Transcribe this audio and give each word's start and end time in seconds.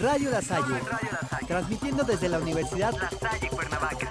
Radio 0.00 0.30
La 0.30 0.40
Salle, 0.40 0.80
transmitiendo 1.46 2.02
desde 2.04 2.28
la 2.30 2.38
Universidad 2.38 2.94
La 2.94 3.10
Salle 3.10 3.48
Cuernavaca. 3.50 4.08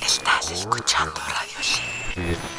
Estás 0.00 0.50
escuchando 0.52 1.14
Radio. 2.16 2.55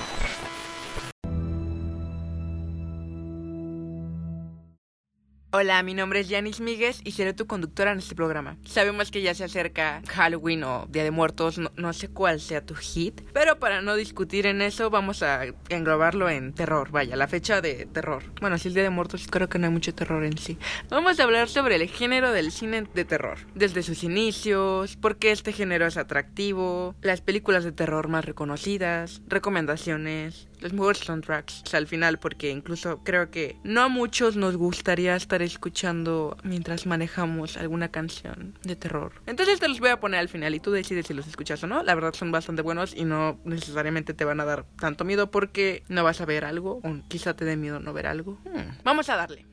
Hola, 5.59 5.81
mi 5.81 5.95
nombre 5.95 6.19
es 6.19 6.29
Yanis 6.29 6.61
Míguez 6.61 7.01
y 7.03 7.13
seré 7.13 7.33
tu 7.33 7.47
conductora 7.47 7.91
en 7.91 7.97
este 7.97 8.13
programa. 8.13 8.57
Sabemos 8.63 9.09
que 9.09 9.23
ya 9.23 9.33
se 9.33 9.43
acerca 9.43 10.03
Halloween 10.07 10.63
o 10.63 10.85
Día 10.87 11.03
de 11.03 11.09
Muertos, 11.09 11.57
no, 11.57 11.71
no, 11.75 11.93
sé 11.93 12.09
cuál 12.09 12.39
sea 12.39 12.63
tu 12.63 12.75
hit, 12.75 13.21
pero 13.33 13.57
para 13.57 13.81
no 13.81 13.95
discutir 13.95 14.45
en 14.45 14.61
eso 14.61 14.91
vamos 14.91 15.23
a 15.23 15.45
englobarlo 15.69 16.29
en 16.29 16.53
terror, 16.53 16.91
vaya, 16.91 17.15
la 17.15 17.27
fecha 17.27 17.59
de 17.59 17.87
terror. 17.87 18.21
Bueno, 18.39 18.59
si 18.59 18.67
es 18.67 18.75
Día 18.75 18.83
de 18.83 18.91
Muertos 18.91 19.25
creo 19.27 19.49
que 19.49 19.57
no 19.57 19.65
hay 19.65 19.73
mucho 19.73 19.95
terror 19.95 20.23
en 20.25 20.37
sí. 20.37 20.59
Vamos 20.91 21.19
a 21.19 21.23
hablar 21.23 21.49
sobre 21.49 21.77
el 21.77 21.89
género 21.89 22.33
del 22.33 22.51
cine 22.51 22.83
de 22.93 23.05
terror, 23.05 23.39
desde 23.55 23.81
sus 23.81 24.03
inicios, 24.03 24.95
por 24.95 25.17
qué 25.17 25.31
este 25.31 25.53
género 25.53 25.87
es 25.87 25.97
atractivo, 25.97 26.93
las 27.01 27.21
películas 27.21 27.63
de 27.63 27.71
terror 27.71 28.09
más 28.09 28.25
reconocidas, 28.25 29.23
recomendaciones, 29.27 30.46
los 30.59 30.73
mejores 30.73 30.99
soundtracks 30.99 31.73
al 31.73 31.87
final 31.87 32.17
porque 32.19 32.49
incluso 32.49 33.03
creo 33.03 33.29
que 33.29 33.57
no 33.63 33.81
a 33.81 33.87
muchos 33.87 34.35
nos 34.35 34.55
gustaría 34.57 35.15
estar 35.15 35.41
escuchando 35.41 36.37
mientras 36.43 36.85
manejamos 36.85 37.57
alguna 37.57 37.89
canción 37.89 38.57
de 38.63 38.75
terror. 38.75 39.13
Entonces 39.25 39.59
te 39.59 39.67
los 39.67 39.79
voy 39.79 39.89
a 39.89 39.99
poner 39.99 40.19
al 40.19 40.29
final 40.29 40.55
y 40.55 40.59
tú 40.59 40.71
decides 40.71 41.07
si 41.07 41.13
los 41.13 41.27
escuchas 41.27 41.63
o 41.63 41.67
no. 41.67 41.83
La 41.83 41.95
verdad 41.95 42.13
son 42.13 42.31
bastante 42.31 42.61
buenos 42.61 42.95
y 42.95 43.05
no 43.05 43.39
necesariamente 43.43 44.13
te 44.13 44.25
van 44.25 44.39
a 44.39 44.45
dar 44.45 44.65
tanto 44.79 45.05
miedo 45.05 45.31
porque 45.31 45.83
no 45.87 46.03
vas 46.03 46.21
a 46.21 46.25
ver 46.25 46.45
algo 46.45 46.79
o 46.83 47.07
quizá 47.07 47.35
te 47.35 47.45
dé 47.45 47.55
miedo 47.55 47.79
no 47.79 47.93
ver 47.93 48.07
algo. 48.07 48.39
Hmm. 48.45 48.77
Vamos 48.83 49.09
a 49.09 49.15
darle. 49.15 49.45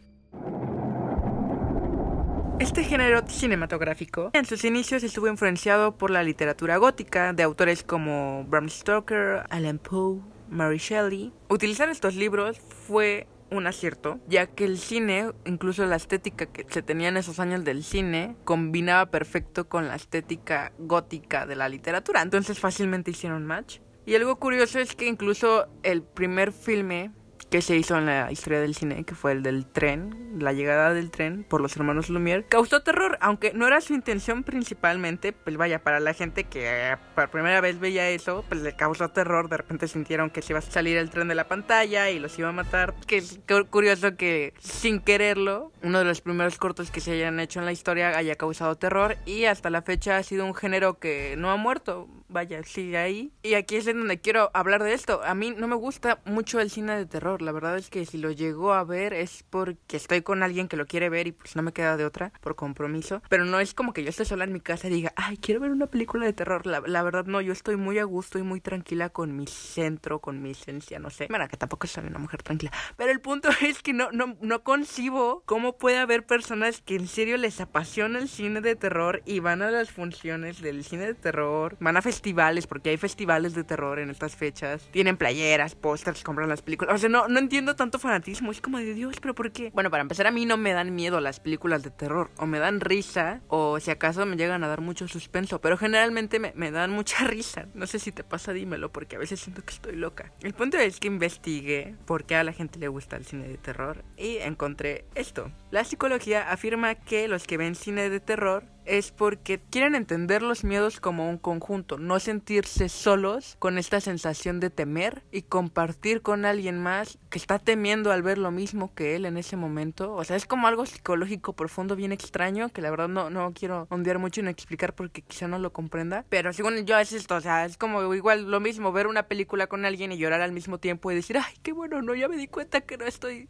Este 2.61 2.84
género 2.84 3.27
cinematográfico 3.27 4.31
en 4.33 4.47
sus 4.47 4.64
inicios 4.64 5.03
estuvo 5.03 5.27
influenciado 5.27 5.97
por 5.98 6.11
la 6.11 6.23
literatura 6.23 6.77
gótica 6.77 7.33
de 7.33 7.42
autores 7.42 7.83
como 7.83 8.45
Bram 8.45 8.69
Stoker, 8.69 9.42
Alan 9.51 9.79
Poe, 9.79 10.20
Mary 10.48 10.78
Shelley. 10.78 11.33
Utilizar 11.48 11.89
estos 11.89 12.14
libros 12.14 12.59
fue 12.59 13.27
un 13.50 13.67
acierto, 13.67 14.19
ya 14.28 14.47
que 14.47 14.64
el 14.64 14.78
cine, 14.78 15.33
incluso 15.45 15.86
la 15.86 15.97
estética 15.97 16.47
que 16.47 16.67
se 16.69 16.83
tenía 16.83 17.09
en 17.09 17.17
esos 17.17 17.39
años 17.39 17.64
del 17.64 17.84
cine, 17.84 18.36
combinaba 18.45 19.11
perfecto 19.11 19.69
con 19.69 19.89
la 19.89 19.95
estética 19.95 20.73
gótica 20.78 21.47
de 21.47 21.56
la 21.56 21.69
literatura. 21.69 22.23
Entonces 22.23 22.59
fácilmente 22.59 23.11
hicieron 23.11 23.47
match. 23.47 23.78
Y 24.06 24.14
algo 24.14 24.36
curioso 24.36 24.78
es 24.78 24.95
que 24.95 25.06
incluso 25.06 25.67
el 25.83 26.03
primer 26.03 26.53
filme 26.53 27.12
que 27.50 27.62
se 27.62 27.77
hizo 27.77 27.97
en 27.98 28.06
la 28.06 28.31
historia 28.33 28.61
del 28.61 28.75
cine, 28.75 29.05
que 29.05 29.14
fue 29.14 29.33
el 29.33 29.42
del 29.42 29.67
tren, 29.67 30.37
la 30.39 30.53
llegada 30.53 30.92
del 30.92 31.11
tren 31.11 31.45
por 31.45 31.61
los 31.61 31.77
hermanos 31.77 32.11
Lumière, 32.11 32.45
causó 32.48 32.83
terror, 32.83 33.19
aunque 33.20 33.53
no 33.53 33.67
era 33.67 33.81
su 33.81 33.95
intención 33.95 34.42
principalmente, 34.42 35.33
pues 35.33 35.56
vaya, 35.56 35.83
para 35.83 36.01
la 36.01 36.14
gente 36.14 36.45
que 36.45 36.92
eh, 36.92 36.97
por 37.14 37.31
primera 37.31 37.61
vez 37.61 37.78
veía 37.78 38.09
eso, 38.11 38.45
pues 38.48 38.62
le 38.62 38.75
causó 38.77 39.09
terror, 39.11 39.48
de 39.48 39.59
repente 39.59 39.89
sintieron 39.89 40.31
que 40.31 40.42
se 40.42 40.53
iba 40.53 40.59
a 40.59 40.62
salir 40.62 40.97
el 40.97 41.11
tren 41.11 41.28
de 41.28 41.34
la 41.34 41.48
pantalla 41.48 42.11
y 42.11 42.19
los 42.19 42.39
iba 42.39 42.48
a 42.48 42.53
matar, 42.53 42.95
que 43.06 43.19
es 43.19 43.41
curioso 43.70 44.17
que 44.17 44.55
sin 44.58 45.01
quererlo, 45.01 45.73
uno 45.83 45.98
de 45.98 46.05
los 46.05 46.20
primeros 46.20 46.58
cortos 46.58 46.91
que 46.91 47.01
se 47.01 47.12
hayan 47.12 47.41
hecho 47.41 47.61
en 47.61 47.67
la 47.67 47.73
historia 47.73 48.17
haya 48.17 48.36
causado 48.36 48.77
terror 48.77 49.17
y 49.27 49.45
hasta 49.45 49.70
la 49.70 49.83
fecha 49.83 50.17
ha 50.17 50.23
sido 50.23 50.45
un 50.45 50.55
género 50.55 50.98
que 50.98 51.34
no 51.36 51.51
ha 51.51 51.56
muerto, 51.56 52.08
vaya, 52.29 52.62
sigue 52.64 52.98
ahí. 52.98 53.33
Y 53.42 53.55
aquí 53.55 53.77
es 53.77 53.86
en 53.86 53.98
donde 53.98 54.20
quiero 54.20 54.51
hablar 54.55 54.83
de 54.83 54.92
esto. 54.92 55.23
A 55.25 55.34
mí 55.34 55.55
no 55.56 55.69
me 55.69 55.77
gusta 55.77 56.20
mucho 56.25 56.61
el 56.61 56.70
cine 56.70 56.97
de 56.97 57.06
terror. 57.06 57.34
La 57.43 57.53
verdad 57.53 57.77
es 57.77 57.91
que 57.91 58.05
si 58.07 58.19
lo 58.19 58.31
llego 58.31 58.73
a 58.73 58.85
ver 58.85 59.13
es 59.13 59.45
porque 59.49 59.97
estoy 59.97 60.23
con 60.23 60.43
alguien 60.43 60.69
que 60.69 60.77
lo 60.77 60.87
quiere 60.87 61.09
ver 61.09 61.27
y 61.27 61.33
pues 61.33 61.57
no 61.57 61.63
me 61.63 61.73
queda 61.73 61.97
de 61.97 62.05
otra 62.05 62.33
por 62.41 62.57
compromiso. 62.57 63.23
Pero 63.29 63.45
no 63.45 63.61
es 63.61 63.75
como 63.75 63.92
que 63.92 64.03
yo 64.03 64.11
esté 64.11 64.25
sola 64.25 64.45
en 64.45 64.53
mi 64.53 64.61
casa 64.61 64.89
y 64.89 64.91
diga, 64.91 65.13
ay, 65.17 65.36
quiero 65.36 65.61
ver 65.61 65.70
una 65.70 65.86
película 65.86 66.27
de 66.27 66.33
terror. 66.33 66.67
La, 66.67 66.81
la 66.81 67.03
verdad 67.03 67.27
no, 67.27 67.41
yo 67.41 67.53
estoy 67.53 67.77
muy 67.77 67.98
a 67.98 68.05
gusto 68.05 68.39
y 68.39 68.42
muy 68.42 68.61
tranquila 68.61 69.11
con 69.11 69.36
mi 69.36 69.47
centro, 69.47 70.20
con 70.20 70.42
mi 70.42 70.53
esencia, 70.53 70.98
no 70.98 71.11
sé. 71.11 71.27
Bueno, 71.29 71.48
que 71.48 71.57
tampoco 71.57 71.86
soy 71.86 72.07
una 72.07 72.19
mujer 72.19 72.42
tranquila. 72.42 72.73
Pero 72.97 73.11
el 73.11 73.20
punto 73.20 73.48
es 73.63 73.83
que 73.83 73.92
no, 73.92 74.11
no, 74.13 74.37
no 74.41 74.63
concibo 74.63 75.42
cómo 75.47 75.77
puede 75.77 75.98
haber 75.98 76.27
personas 76.27 76.81
que 76.83 76.97
en 76.97 77.08
serio 77.08 77.37
les 77.37 77.61
apasiona 77.61 78.19
el 78.19 78.29
cine 78.29 78.61
de 78.61 78.77
terror 78.77 79.23
y 79.25 79.41
van 79.41 79.63
a 79.63 79.70
las 79.70 79.91
funciones 79.91 80.61
del 80.61 80.85
cine 80.85 81.07
de 81.07 81.14
terror, 81.14 81.77
van 81.81 81.97
a 81.97 82.03
festivales, 82.03 82.67
porque 82.67 82.91
hay 82.91 82.97
festivales 82.97 83.55
de 83.55 83.64
terror 83.64 83.98
en 83.98 84.11
estas 84.11 84.37
fechas. 84.37 84.89
Tienen 84.91 85.17
playeras, 85.17 85.75
pósters, 85.75 86.23
compran 86.23 86.48
las 86.48 86.63
películas. 86.63 86.95
O 86.95 86.98
sea, 86.98 87.08
no, 87.08 87.23
no 87.29 87.39
entiendo 87.39 87.77
tanto 87.77 87.98
fanatismo. 87.98 88.51
Es 88.51 88.61
como 88.61 88.79
de 88.79 88.95
Dios, 88.95 89.17
pero 89.20 89.35
¿por 89.35 89.52
qué? 89.52 89.70
Bueno, 89.73 89.90
para 89.90 90.02
empezar, 90.02 90.27
a 90.27 90.30
mí 90.30 90.46
no 90.46 90.57
me 90.57 90.73
dan 90.73 90.95
miedo 90.95 91.20
las 91.20 91.40
películas 91.40 91.83
de 91.83 91.90
terror. 91.90 92.30
O 92.39 92.46
me 92.46 92.58
dan 92.58 92.80
risa, 92.80 93.40
o 93.48 93.80
si 93.80 93.90
acaso 93.90 94.27
me 94.27 94.36
llegan 94.36 94.64
a 94.64 94.68
dar 94.68 94.80
mucho 94.80 95.08
suspenso. 95.08 95.61
Pero 95.61 95.77
generalmente 95.77 96.39
me, 96.39 96.52
me 96.55 96.70
dan 96.70 96.90
mucha 96.90 97.24
risa. 97.27 97.67
No 97.74 97.86
sé 97.86 97.98
si 97.98 98.13
te 98.13 98.24
pasa, 98.24 98.52
dímelo, 98.52 98.92
porque 98.92 99.17
a 99.17 99.18
veces 99.18 99.40
siento 99.40 99.63
que 99.64 99.74
estoy 99.74 99.96
loca. 99.96 100.33
El 100.40 100.55
punto 100.55 100.79
es 100.79 101.01
que 101.01 101.08
investigué 101.08 101.96
por 102.07 102.24
qué 102.24 102.36
a 102.36 102.45
la 102.45 102.52
gente 102.52 102.79
le 102.79 102.89
gusta 102.89 103.17
el 103.17 103.24
cine 103.24 103.48
de 103.48 103.58
terror. 103.58 104.05
Y 104.17 104.39
encontré 104.39 105.07
esto. 105.14 105.51
La 105.70 105.84
psicología 105.84 106.51
afirma 106.51 106.95
que 106.95 107.29
los 107.29 107.46
que 107.46 107.57
ven 107.57 107.74
cine 107.74 108.11
de 108.11 108.20
terror 108.20 108.64
es 108.84 109.11
porque 109.11 109.61
quieren 109.70 109.95
entender 109.95 110.42
los 110.42 110.64
miedos 110.64 111.00
como 111.00 111.28
un 111.28 111.39
conjunto, 111.39 111.98
no 111.98 112.20
sentirse 112.20 112.89
solos 112.89 113.56
con 113.58 113.78
esta 113.78 114.00
sensación 114.00 114.61
de 114.61 114.70
temer 114.70 115.22
y 115.33 115.42
compartir 115.42 116.22
con 116.22 116.45
alguien 116.45 116.83
más 116.83 117.18
que 117.30 117.39
está 117.39 117.58
temiendo 117.58 118.12
al 118.12 118.22
ver 118.22 118.39
lo 118.39 118.50
mismo 118.50 118.95
que 118.95 119.17
él 119.17 119.27
en 119.27 119.36
ese 119.36 119.56
momento. 119.56 120.14
O 120.14 120.24
sea, 120.24 120.36
es 120.36 120.46
como 120.46 120.67
algo 120.67 120.86
psicológico 120.86 121.55
profundo, 121.55 121.96
bien 121.96 122.12
extraño, 122.12 122.68
que 122.68 122.83
la 122.83 122.90
verdad 122.90 123.08
no, 123.08 123.30
no 123.30 123.52
quiero 123.52 123.86
ondear 123.90 124.18
mucho 124.18 124.40
en 124.40 124.48
explicar 124.48 124.95
porque 124.95 125.22
quizá 125.22 125.48
no 125.48 125.58
lo 125.58 125.72
comprenda. 125.72 126.24
Pero 126.28 126.52
según 126.52 126.84
yo 126.86 126.98
es 126.98 127.12
esto, 127.12 127.36
o 127.36 127.40
sea, 127.40 127.64
es 127.64 127.77
como 127.77 128.14
igual 128.14 128.50
lo 128.50 128.61
mismo 128.61 128.93
ver 128.93 129.06
una 129.06 129.25
película 129.25 129.66
con 129.66 129.84
alguien 129.84 130.12
y 130.12 130.19
llorar 130.19 130.40
al 130.40 130.52
mismo 130.52 130.78
tiempo 130.78 131.11
y 131.11 131.14
decir, 131.14 131.38
ay, 131.38 131.55
qué 131.62 131.72
bueno, 131.72 132.02
no, 132.02 132.14
ya 132.14 132.28
me 132.28 132.37
di 132.37 132.49
cuenta 132.49 132.81
que 132.82 132.96
no 132.96 133.05
estoy 133.05 133.49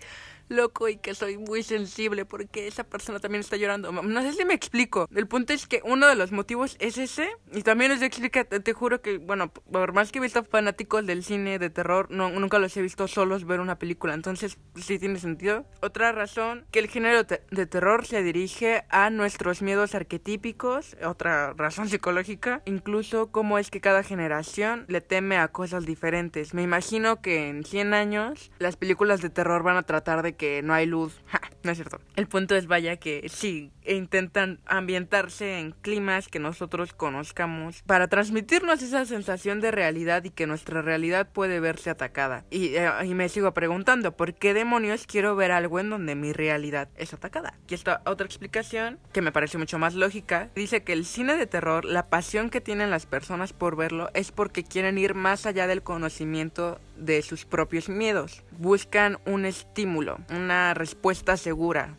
loco 0.48 0.88
y 0.88 0.96
que 0.96 1.14
soy 1.14 1.38
muy 1.38 1.62
sensible 1.62 2.24
porque 2.24 2.66
esa 2.66 2.84
persona 2.84 3.20
también 3.20 3.40
está 3.40 3.56
llorando. 3.56 3.92
No 3.92 4.22
sé 4.22 4.32
si 4.32 4.44
me 4.44 4.54
explico. 4.54 5.08
El 5.14 5.26
punto 5.26 5.52
es 5.52 5.66
que 5.66 5.80
uno 5.84 6.06
de 6.06 6.14
los 6.14 6.32
motivos 6.32 6.76
es 6.78 6.98
ese 6.98 7.28
y 7.52 7.62
también 7.62 7.90
les 7.90 8.02
explica, 8.02 8.44
te, 8.44 8.60
te 8.60 8.72
juro 8.72 9.00
que, 9.00 9.18
bueno, 9.18 9.48
por 9.48 9.92
más 9.92 10.12
que 10.12 10.18
he 10.18 10.22
visto 10.22 10.44
fanáticos 10.44 11.06
del 11.06 11.24
cine 11.24 11.58
de 11.58 11.70
terror, 11.70 12.10
nunca 12.10 12.58
los 12.58 12.76
he 12.76 12.82
visto 12.82 13.08
solos 13.08 13.44
ver 13.44 13.60
una 13.60 13.78
película. 13.78 14.14
Entonces, 14.14 14.58
sí 14.76 14.98
tiene 14.98 15.18
sentido. 15.18 15.66
Otra 15.80 16.12
razón, 16.12 16.66
que 16.70 16.78
el 16.78 16.88
género 16.88 17.24
de 17.24 17.66
terror 17.66 18.06
se 18.06 18.22
dirige 18.22 18.84
a 18.90 19.10
nuestros 19.10 19.62
miedos 19.62 19.94
arquetípicos. 19.94 20.96
Otra 21.04 21.52
razón 21.54 21.88
psicológica. 21.88 22.62
Incluso 22.64 23.30
cómo 23.30 23.58
es 23.58 23.70
que 23.70 23.80
cada 23.80 24.02
generación 24.02 24.84
le 24.88 25.00
teme 25.00 25.36
a 25.36 25.48
cosas 25.48 25.86
diferentes. 25.86 26.54
Me 26.54 26.62
imagino 26.62 27.20
que 27.20 27.48
en 27.48 27.64
100 27.64 27.94
años 27.94 28.50
las 28.58 28.76
películas 28.76 29.20
de 29.20 29.30
terror 29.30 29.62
van 29.62 29.76
a 29.76 29.82
tratar 29.82 30.22
de 30.22 30.33
que 30.36 30.62
no 30.62 30.74
hay 30.74 30.86
luz. 30.86 31.20
no 31.64 31.72
es 31.72 31.78
cierto. 31.78 32.00
El 32.16 32.26
punto 32.26 32.54
es, 32.56 32.66
vaya, 32.66 32.96
que 32.96 33.26
sí, 33.28 33.72
intentan 33.86 34.60
ambientarse 34.66 35.58
en 35.58 35.72
climas 35.72 36.28
que 36.28 36.38
nosotros 36.38 36.92
conozcamos 36.92 37.82
para 37.82 38.08
transmitirnos 38.08 38.82
esa 38.82 39.04
sensación 39.04 39.60
de 39.60 39.70
realidad 39.70 40.24
y 40.24 40.30
que 40.30 40.46
nuestra 40.46 40.82
realidad 40.82 41.28
puede 41.32 41.60
verse 41.60 41.90
atacada. 41.90 42.44
Y, 42.50 42.76
eh, 42.76 42.90
y 43.04 43.14
me 43.14 43.28
sigo 43.28 43.52
preguntando, 43.52 44.12
¿por 44.16 44.34
qué 44.34 44.54
demonios 44.54 45.06
quiero 45.06 45.36
ver 45.36 45.52
algo 45.52 45.80
en 45.80 45.90
donde 45.90 46.14
mi 46.14 46.32
realidad 46.32 46.88
es 46.96 47.14
atacada? 47.14 47.54
Aquí 47.64 47.74
está 47.74 48.02
otra 48.04 48.26
explicación 48.26 48.98
que 49.12 49.22
me 49.22 49.32
parece 49.32 49.58
mucho 49.58 49.78
más 49.78 49.94
lógica. 49.94 50.50
Dice 50.54 50.82
que 50.82 50.92
el 50.92 51.04
cine 51.04 51.36
de 51.36 51.46
terror, 51.46 51.84
la 51.84 52.08
pasión 52.08 52.50
que 52.50 52.60
tienen 52.60 52.90
las 52.90 53.06
personas 53.06 53.52
por 53.52 53.76
verlo 53.76 54.10
es 54.14 54.32
porque 54.32 54.64
quieren 54.64 54.98
ir 54.98 55.14
más 55.14 55.46
allá 55.46 55.66
del 55.66 55.82
conocimiento 55.82 56.80
de 56.96 57.22
sus 57.22 57.44
propios 57.44 57.88
miedos. 57.88 58.44
Buscan 58.58 59.18
un 59.26 59.46
estímulo, 59.46 60.18
una 60.30 60.74
respuesta 60.74 61.36
segura 61.36 61.53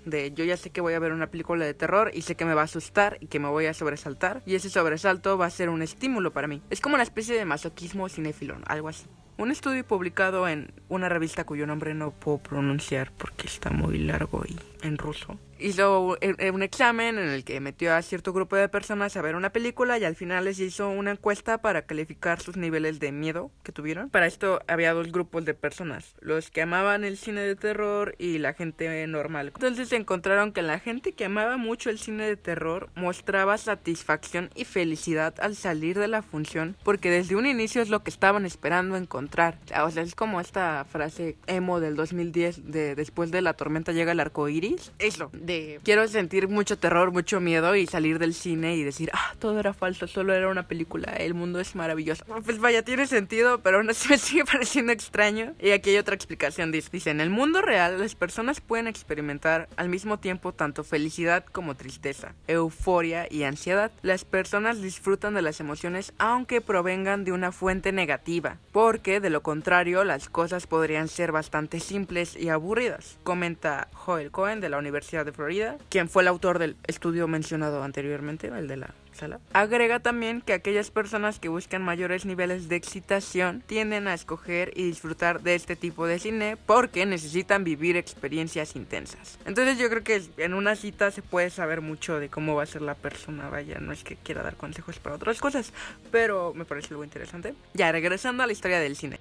de 0.06 0.32
yo 0.34 0.44
ya 0.44 0.58
sé 0.58 0.70
que 0.70 0.82
voy 0.82 0.94
a 0.94 1.00
ver 1.00 1.12
una 1.12 1.32
película 1.32 1.66
de 1.66 1.74
terror 1.74 2.12
y 2.14 2.22
sé 2.22 2.36
que 2.36 2.46
me 2.46 2.54
va 2.54 2.62
a 2.62 2.66
asustar 2.66 3.18
y 3.20 3.28
que 3.28 3.40
me 3.40 3.50
voy 3.50 3.66
a 3.66 3.74
sobresaltar 3.74 4.44
y 4.46 4.56
ese 4.56 4.70
sobresalto 4.70 5.38
va 5.38 5.46
a 5.46 5.50
ser 5.50 5.70
un 5.70 5.82
estímulo 5.82 6.34
para 6.34 6.48
mí. 6.48 6.62
Es 6.70 6.82
como 6.82 6.96
una 6.96 7.04
especie 7.04 7.36
de 7.36 7.46
masoquismo 7.46 8.10
cinéfilo, 8.10 8.58
algo 8.66 8.90
así. 8.90 9.06
Un 9.38 9.52
estudio 9.52 9.86
publicado 9.86 10.48
en 10.48 10.72
una 10.88 11.10
revista 11.10 11.44
cuyo 11.46 11.68
nombre 11.68 11.94
no 11.94 12.12
puedo 12.12 12.38
pronunciar 12.38 13.12
porque 13.18 13.48
está 13.48 13.70
muy 13.70 13.98
largo 13.98 14.44
y 14.48 14.58
en 14.86 14.98
ruso. 14.98 15.38
Hizo 15.58 16.18
un 16.54 16.64
examen 16.64 17.18
en 17.18 17.30
el 17.30 17.46
que 17.46 17.62
metió 17.62 17.94
a 17.94 18.02
cierto 18.02 18.34
grupo 18.34 18.58
de 18.58 18.68
personas 18.68 19.16
a 19.16 19.22
ver 19.22 19.36
una 19.36 19.52
película 19.52 19.98
y 19.98 20.04
al 20.04 20.16
final 20.16 20.46
les 20.46 20.60
hizo 20.60 20.90
una 20.90 21.12
encuesta 21.12 21.62
para 21.62 21.84
calificar 21.84 22.42
sus 22.42 22.58
niveles 22.58 23.00
de 23.00 23.14
miedo 23.14 23.52
que 23.64 23.72
tuvieron. 23.72 24.10
Para 24.10 24.28
esto 24.28 24.60
había 24.68 24.94
dos 24.94 25.12
grupos 25.14 25.46
de 25.46 25.54
personas, 25.54 26.14
los 26.20 26.52
que 26.52 26.62
amaban 26.62 27.06
el 27.06 27.18
cine 27.18 27.42
de 27.42 27.56
terror 27.56 28.16
y 28.20 28.38
la 28.38 28.54
gente 28.54 29.08
normal. 29.08 29.54
Entonces 29.56 29.92
encontraron 29.94 30.52
que 30.52 30.62
la 30.62 30.80
gente 30.80 31.14
que 31.14 31.26
amaba 31.26 31.56
mucho 31.56 31.90
el 31.90 32.00
cine 32.00 32.28
de 32.28 32.36
terror 32.36 32.90
mostraba 32.94 33.58
satisfacción 33.58 34.50
y 34.56 34.66
felicidad 34.66 35.36
al 35.40 35.56
salir 35.56 35.98
de 35.98 36.10
la 36.10 36.22
función 36.22 36.76
porque 36.84 37.10
desde 37.10 37.38
un 37.38 37.46
inicio 37.46 37.82
es 37.82 37.90
lo 37.90 38.04
que 38.04 38.12
estaban 38.12 38.46
esperando 38.46 38.98
encontrar. 39.26 39.58
O 39.84 39.92
sea, 39.92 40.04
es 40.04 40.16
como 40.16 40.40
esta 40.40 40.86
frase 40.86 41.36
emo 41.48 41.80
del 41.80 41.96
2010 41.96 42.72
de 42.72 42.96
después 42.96 43.32
de 43.32 43.42
la 43.42 43.54
tormenta 43.54 43.92
llega 43.92 44.12
el 44.12 44.20
arco 44.20 44.48
iris. 44.48 44.92
Eso, 45.00 45.30
de 45.34 45.80
quiero 45.84 46.08
sentir 46.08 46.48
mucho 46.48 46.78
terror, 46.78 47.12
mucho 47.12 47.40
miedo 47.40 47.76
y 47.76 47.88
salir 47.88 48.20
del 48.20 48.34
cine 48.34 48.76
y 48.76 48.84
decir, 48.84 49.10
ah, 49.14 49.34
todo 49.40 49.60
era 49.60 49.74
falso, 49.74 50.08
solo 50.08 50.34
era 50.34 50.50
una 50.50 50.68
película, 50.68 51.14
el 51.14 51.34
mundo 51.34 51.60
es 51.60 51.76
maravilloso. 51.76 52.24
Pues 52.44 52.60
vaya, 52.60 52.84
tiene 52.84 53.08
sentido, 53.08 53.62
pero 53.62 53.78
aún 53.78 53.90
así 53.90 54.08
me 54.10 54.18
sigue 54.18 54.46
pareciendo 54.46 54.92
extraño. 54.92 55.54
Y 55.60 55.72
aquí 55.72 55.90
hay 55.90 55.98
otra 55.98 56.16
explicación, 56.16 56.72
dice, 56.72 56.90
dice, 56.92 57.10
en 57.10 57.22
el 57.22 57.30
mundo 57.30 57.62
real 57.62 58.00
las 58.00 58.16
personas 58.16 58.62
pueden 58.62 58.88
experimentar 58.88 59.68
al 59.76 59.90
mismo 59.90 60.20
tiempo 60.20 60.54
tanto 60.54 60.84
felicidad 60.84 61.46
como 61.46 61.76
tristeza, 61.76 62.36
euforia 62.48 63.28
y 63.30 63.44
ansiedad. 63.44 63.92
Las 64.04 64.24
personas 64.26 64.82
disfrutan 64.82 65.34
de 65.34 65.42
las 65.42 65.60
emociones 65.60 66.14
aunque 66.18 66.62
provengan 66.62 67.24
de 67.24 67.32
una 67.32 67.52
fuente 67.52 67.92
negativa, 67.92 68.58
porque 68.72 69.15
de 69.20 69.30
lo 69.30 69.42
contrario 69.42 70.04
las 70.04 70.30
cosas 70.30 70.68
podrían 70.68 71.08
ser 71.08 71.32
bastante 71.32 71.80
simples 71.80 72.36
y 72.36 72.50
aburridas, 72.50 73.18
comenta 73.24 73.88
Joel 73.94 74.32
Cohen 74.32 74.62
de 74.62 74.70
la 74.70 74.78
Universidad 74.78 75.26
de 75.26 75.32
Florida, 75.32 75.78
quien 75.90 76.10
fue 76.10 76.24
el 76.24 76.28
autor 76.28 76.60
del 76.60 76.76
estudio 76.88 77.28
mencionado 77.28 77.84
anteriormente, 77.84 78.48
el 78.48 78.68
de 78.68 78.78
la. 78.78 78.94
Agrega 79.54 80.00
también 80.00 80.42
que 80.42 80.54
aquellas 80.54 80.92
personas 80.92 81.40
que 81.40 81.50
buscan 81.50 81.82
mayores 81.82 82.26
niveles 82.26 82.70
de 82.70 82.76
excitación 82.76 83.64
tienden 83.66 84.08
a 84.08 84.14
escoger 84.14 84.72
y 84.76 84.84
disfrutar 84.84 85.42
de 85.42 85.56
este 85.56 85.76
tipo 85.76 86.08
de 86.08 86.20
cine 86.20 86.58
porque 86.66 87.06
necesitan 87.06 87.64
vivir 87.64 87.98
experiencias 87.98 88.76
intensas. 88.76 89.40
Entonces 89.46 89.78
yo 89.78 89.90
creo 89.90 90.04
que 90.04 90.22
en 90.38 90.54
una 90.54 90.76
cita 90.76 91.12
se 91.12 91.22
puede 91.22 91.50
saber 91.50 91.82
mucho 91.82 92.20
de 92.20 92.30
cómo 92.30 92.56
va 92.56 92.64
a 92.64 92.68
ser 92.68 92.82
la 92.82 92.96
persona, 92.96 93.50
vaya, 93.50 93.80
no 93.80 93.92
es 93.92 94.04
que 94.04 94.16
quiera 94.16 94.44
dar 94.44 94.56
consejos 94.56 95.00
para 95.00 95.16
otras 95.16 95.40
cosas, 95.40 95.74
pero 96.12 96.54
me 96.54 96.66
parece 96.66 96.90
algo 96.90 97.04
interesante. 97.04 97.54
Ya, 97.74 97.92
regresando 97.92 98.44
a 98.44 98.48
la 98.48 98.54
historia 98.54 98.80
del 98.80 98.96
cine. 98.96 99.20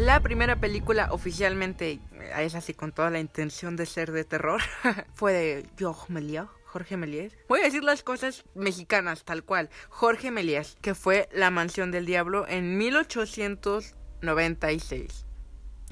La 0.00 0.20
primera 0.20 0.56
película 0.56 1.12
oficialmente, 1.12 1.90
eh, 1.90 2.00
es 2.38 2.54
así 2.54 2.72
con 2.72 2.90
toda 2.90 3.10
la 3.10 3.20
intención 3.20 3.76
de 3.76 3.84
ser 3.84 4.12
de 4.12 4.24
terror, 4.24 4.62
fue 5.12 5.34
de 5.34 5.66
Georges 5.76 6.08
Méliès. 6.08 6.46
Jorge 6.64 6.96
Méliès. 6.96 7.36
Voy 7.50 7.60
a 7.60 7.64
decir 7.64 7.84
las 7.84 8.02
cosas 8.02 8.44
mexicanas 8.54 9.24
tal 9.24 9.44
cual. 9.44 9.68
Jorge 9.90 10.30
Méliès, 10.30 10.78
que 10.80 10.94
fue 10.94 11.28
La 11.32 11.50
Mansión 11.50 11.90
del 11.90 12.06
Diablo 12.06 12.48
en 12.48 12.78
1896. 12.78 15.26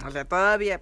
O 0.06 0.10
sea, 0.10 0.25
todavía 0.25 0.81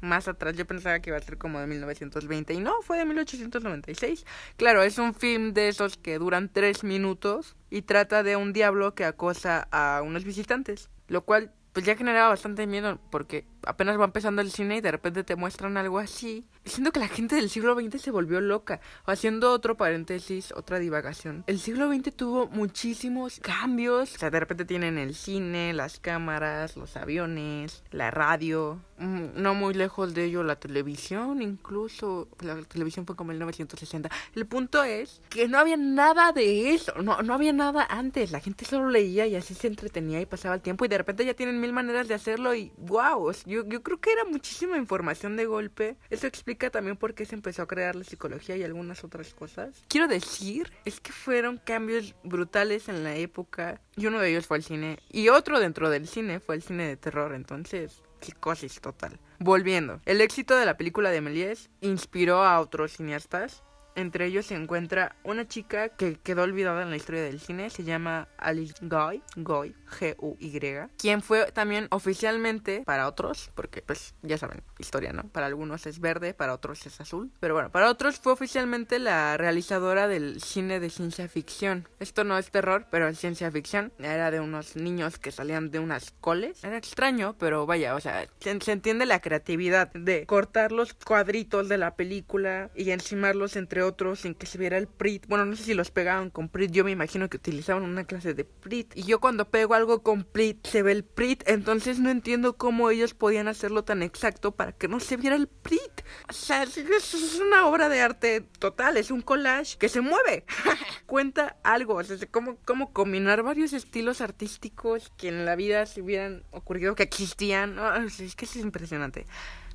más 0.00 0.28
atrás 0.28 0.56
yo 0.56 0.64
pensaba 0.64 1.00
que 1.00 1.10
iba 1.10 1.16
a 1.16 1.22
ser 1.22 1.36
como 1.36 1.58
de 1.58 1.66
1920 1.66 2.54
y 2.54 2.60
no, 2.60 2.80
fue 2.82 2.98
de 2.98 3.06
1896. 3.06 4.24
Claro, 4.56 4.84
es 4.84 4.98
un 4.98 5.14
film 5.14 5.52
de 5.52 5.68
esos 5.68 5.96
que 5.96 6.20
duran 6.20 6.48
tres 6.48 6.84
minutos 6.84 7.56
y 7.70 7.82
trata 7.82 8.22
de 8.22 8.36
un 8.36 8.52
diablo 8.52 8.94
que 8.94 9.04
acosa 9.04 9.66
a 9.72 10.00
unos 10.02 10.22
visitantes. 10.22 10.90
Lo 11.08 11.24
cual 11.24 11.52
pues 11.78 11.86
ya 11.86 11.94
generaba 11.94 12.30
bastante 12.30 12.66
miedo 12.66 12.98
porque 13.08 13.44
apenas 13.64 14.00
va 14.00 14.06
empezando 14.06 14.42
el 14.42 14.50
cine 14.50 14.78
y 14.78 14.80
de 14.80 14.90
repente 14.90 15.22
te 15.22 15.36
muestran 15.36 15.76
algo 15.76 16.00
así. 16.00 16.44
Siento 16.64 16.90
que 16.90 16.98
la 16.98 17.06
gente 17.06 17.36
del 17.36 17.50
siglo 17.50 17.76
XX 17.78 18.02
se 18.02 18.10
volvió 18.10 18.40
loca. 18.40 18.80
Haciendo 19.06 19.52
otro 19.52 19.76
paréntesis, 19.76 20.50
otra 20.56 20.80
divagación. 20.80 21.44
El 21.46 21.60
siglo 21.60 21.88
XX 21.88 22.12
tuvo 22.16 22.48
muchísimos 22.48 23.38
cambios. 23.38 24.12
O 24.12 24.18
sea, 24.18 24.30
de 24.30 24.40
repente 24.40 24.64
tienen 24.64 24.98
el 24.98 25.14
cine, 25.14 25.72
las 25.72 26.00
cámaras, 26.00 26.76
los 26.76 26.96
aviones, 26.96 27.84
la 27.92 28.10
radio. 28.10 28.80
Mm, 28.98 29.40
no 29.40 29.54
muy 29.54 29.74
lejos 29.74 30.12
de 30.14 30.24
ello 30.24 30.42
la 30.42 30.56
televisión, 30.56 31.40
incluso. 31.42 32.28
La 32.40 32.56
televisión 32.62 33.06
fue 33.06 33.16
como 33.16 33.32
en 33.32 33.38
1960. 33.38 34.10
El 34.34 34.46
punto 34.46 34.82
es 34.82 35.20
que 35.30 35.48
no 35.48 35.58
había 35.58 35.76
nada 35.76 36.32
de 36.32 36.74
eso. 36.74 36.92
No, 37.02 37.22
no 37.22 37.34
había 37.34 37.52
nada 37.52 37.86
antes. 37.88 38.32
La 38.32 38.40
gente 38.40 38.64
solo 38.64 38.90
leía 38.90 39.26
y 39.26 39.36
así 39.36 39.54
se 39.54 39.68
entretenía 39.68 40.20
y 40.20 40.26
pasaba 40.26 40.54
el 40.54 40.60
tiempo. 40.60 40.84
Y 40.84 40.88
de 40.88 40.98
repente 40.98 41.24
ya 41.24 41.34
tienen 41.34 41.60
mil 41.60 41.72
maneras 41.72 42.08
de 42.08 42.14
hacerlo 42.14 42.54
y 42.54 42.72
wow. 42.78 43.32
Yo, 43.46 43.66
yo 43.66 43.82
creo 43.82 44.00
que 44.00 44.12
era 44.12 44.24
muchísima 44.24 44.76
información 44.76 45.36
de 45.36 45.46
golpe. 45.46 45.96
Eso 46.10 46.26
explica 46.26 46.70
también 46.70 46.96
por 46.96 47.14
qué 47.14 47.24
se 47.24 47.34
empezó 47.34 47.62
a 47.62 47.66
crear 47.66 47.94
la 47.94 48.04
psicología 48.04 48.56
y 48.56 48.64
algunas 48.64 49.04
otras 49.04 49.32
cosas. 49.34 49.82
Quiero 49.88 50.08
decir, 50.08 50.72
es 50.84 51.00
que 51.00 51.12
fueron 51.12 51.58
cambios 51.58 52.14
brutales 52.24 52.88
en 52.88 53.04
la 53.04 53.14
época. 53.14 53.80
Y 53.96 54.06
uno 54.06 54.20
de 54.20 54.30
ellos 54.30 54.46
fue 54.46 54.58
el 54.58 54.64
cine. 54.64 54.98
Y 55.10 55.28
otro 55.28 55.60
dentro 55.60 55.90
del 55.90 56.08
cine 56.08 56.40
fue 56.40 56.56
el 56.56 56.62
cine 56.62 56.86
de 56.86 56.96
terror. 56.96 57.34
Entonces, 57.34 58.02
psicosis 58.20 58.80
total. 58.80 59.18
Volviendo, 59.38 60.00
el 60.04 60.20
éxito 60.20 60.56
de 60.56 60.66
la 60.66 60.76
película 60.76 61.10
de 61.10 61.20
Méliès 61.20 61.70
inspiró 61.80 62.44
a 62.44 62.60
otros 62.60 62.92
cineastas 62.96 63.62
entre 63.98 64.26
ellos 64.26 64.46
se 64.46 64.54
encuentra 64.54 65.16
una 65.24 65.46
chica 65.46 65.90
que 65.90 66.16
quedó 66.16 66.42
olvidada 66.42 66.82
en 66.82 66.90
la 66.90 66.96
historia 66.96 67.22
del 67.22 67.40
cine, 67.40 67.70
se 67.70 67.84
llama 67.84 68.28
Alice 68.38 68.74
Guy, 68.80 69.22
Guy, 69.36 69.74
G-U-Y, 69.98 70.58
quien 70.96 71.22
fue 71.22 71.50
también 71.52 71.88
oficialmente 71.90 72.82
para 72.84 73.08
otros, 73.08 73.50
porque 73.54 73.82
pues 73.82 74.14
ya 74.22 74.38
saben, 74.38 74.62
historia, 74.78 75.12
¿no? 75.12 75.24
Para 75.24 75.46
algunos 75.46 75.86
es 75.86 76.00
verde, 76.00 76.34
para 76.34 76.54
otros 76.54 76.86
es 76.86 77.00
azul, 77.00 77.30
pero 77.40 77.54
bueno, 77.54 77.70
para 77.70 77.90
otros 77.90 78.18
fue 78.18 78.32
oficialmente 78.32 78.98
la 78.98 79.36
realizadora 79.36 80.08
del 80.08 80.40
cine 80.40 80.80
de 80.80 80.90
ciencia 80.90 81.28
ficción. 81.28 81.88
Esto 82.00 82.24
no 82.24 82.38
es 82.38 82.50
terror, 82.50 82.86
pero 82.90 83.08
es 83.08 83.18
ciencia 83.18 83.50
ficción. 83.50 83.92
Era 83.98 84.30
de 84.30 84.40
unos 84.40 84.76
niños 84.76 85.18
que 85.18 85.32
salían 85.32 85.70
de 85.70 85.78
unas 85.78 86.12
coles. 86.20 86.62
Era 86.64 86.76
extraño, 86.76 87.36
pero 87.38 87.66
vaya, 87.66 87.94
o 87.94 88.00
sea, 88.00 88.28
se, 88.40 88.72
entiende 88.72 89.06
la 89.06 89.20
creatividad 89.20 89.92
de 89.92 90.26
cortar 90.26 90.72
los 90.72 90.94
cuadritos 90.94 91.68
de 91.68 91.78
la 91.78 91.96
película 91.96 92.70
y 92.74 92.90
encimarlos 92.90 93.56
entre 93.56 93.82
otros 93.88 94.20
sin 94.20 94.34
que 94.34 94.46
se 94.46 94.58
viera 94.58 94.78
el 94.78 94.86
PRIT. 94.86 95.26
Bueno, 95.26 95.44
no 95.44 95.56
sé 95.56 95.64
si 95.64 95.74
los 95.74 95.90
pegaban 95.90 96.30
con 96.30 96.48
PRIT, 96.48 96.70
yo 96.70 96.84
me 96.84 96.90
imagino 96.90 97.28
que 97.28 97.36
utilizaban 97.38 97.82
una 97.82 98.04
clase 98.04 98.34
de 98.34 98.44
PRIT. 98.44 98.96
Y 98.96 99.02
yo 99.02 99.20
cuando 99.20 99.50
pego 99.50 99.74
algo 99.74 100.02
con 100.02 100.24
PRIT 100.24 100.66
se 100.66 100.82
ve 100.82 100.92
el 100.92 101.04
PRIT, 101.04 101.48
entonces 101.48 101.98
no 101.98 102.10
entiendo 102.10 102.56
cómo 102.56 102.90
ellos 102.90 103.14
podían 103.14 103.48
hacerlo 103.48 103.84
tan 103.84 104.02
exacto 104.02 104.52
para 104.52 104.72
que 104.72 104.88
no 104.88 105.00
se 105.00 105.16
viera 105.16 105.36
el 105.36 105.48
PRIT. 105.48 106.02
O 106.28 106.32
sea, 106.32 106.62
es, 106.62 106.76
es 106.76 107.40
una 107.40 107.66
obra 107.66 107.88
de 107.88 108.00
arte 108.00 108.42
total, 108.58 108.96
es 108.96 109.10
un 109.10 109.22
collage 109.22 109.76
que 109.78 109.88
se 109.88 110.00
mueve. 110.00 110.44
Cuenta 111.06 111.56
algo, 111.62 111.94
o 111.94 112.04
sea, 112.04 112.16
cómo, 112.30 112.56
cómo 112.64 112.92
combinar 112.92 113.42
varios 113.42 113.72
estilos 113.72 114.20
artísticos 114.20 115.12
que 115.16 115.28
en 115.28 115.44
la 115.44 115.56
vida 115.56 115.86
se 115.86 116.02
hubieran 116.02 116.44
ocurrido, 116.50 116.94
que 116.94 117.02
existían. 117.02 117.78
es 118.06 118.36
que 118.36 118.44
es 118.44 118.56
impresionante. 118.56 119.26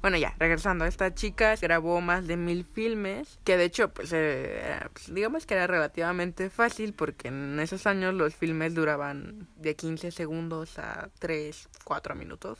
Bueno, 0.03 0.17
ya, 0.17 0.35
regresando, 0.37 0.83
esta 0.83 1.15
chica 1.15 1.55
grabó 1.55 2.01
más 2.01 2.27
de 2.27 2.35
mil 2.35 2.65
filmes, 2.65 3.39
que 3.45 3.55
de 3.55 3.63
hecho, 3.63 3.87
pues, 3.93 4.11
eh, 4.11 4.61
pues, 4.91 5.13
digamos 5.13 5.45
que 5.45 5.53
era 5.53 5.65
relativamente 5.65 6.49
fácil 6.49 6.93
porque 6.93 7.29
en 7.29 7.57
esos 7.61 7.87
años 7.87 8.13
los 8.13 8.35
filmes 8.35 8.75
duraban 8.75 9.47
de 9.55 9.77
15 9.77 10.11
segundos 10.11 10.77
a 10.77 11.09
3, 11.19 11.69
4 11.85 12.15
minutos. 12.15 12.59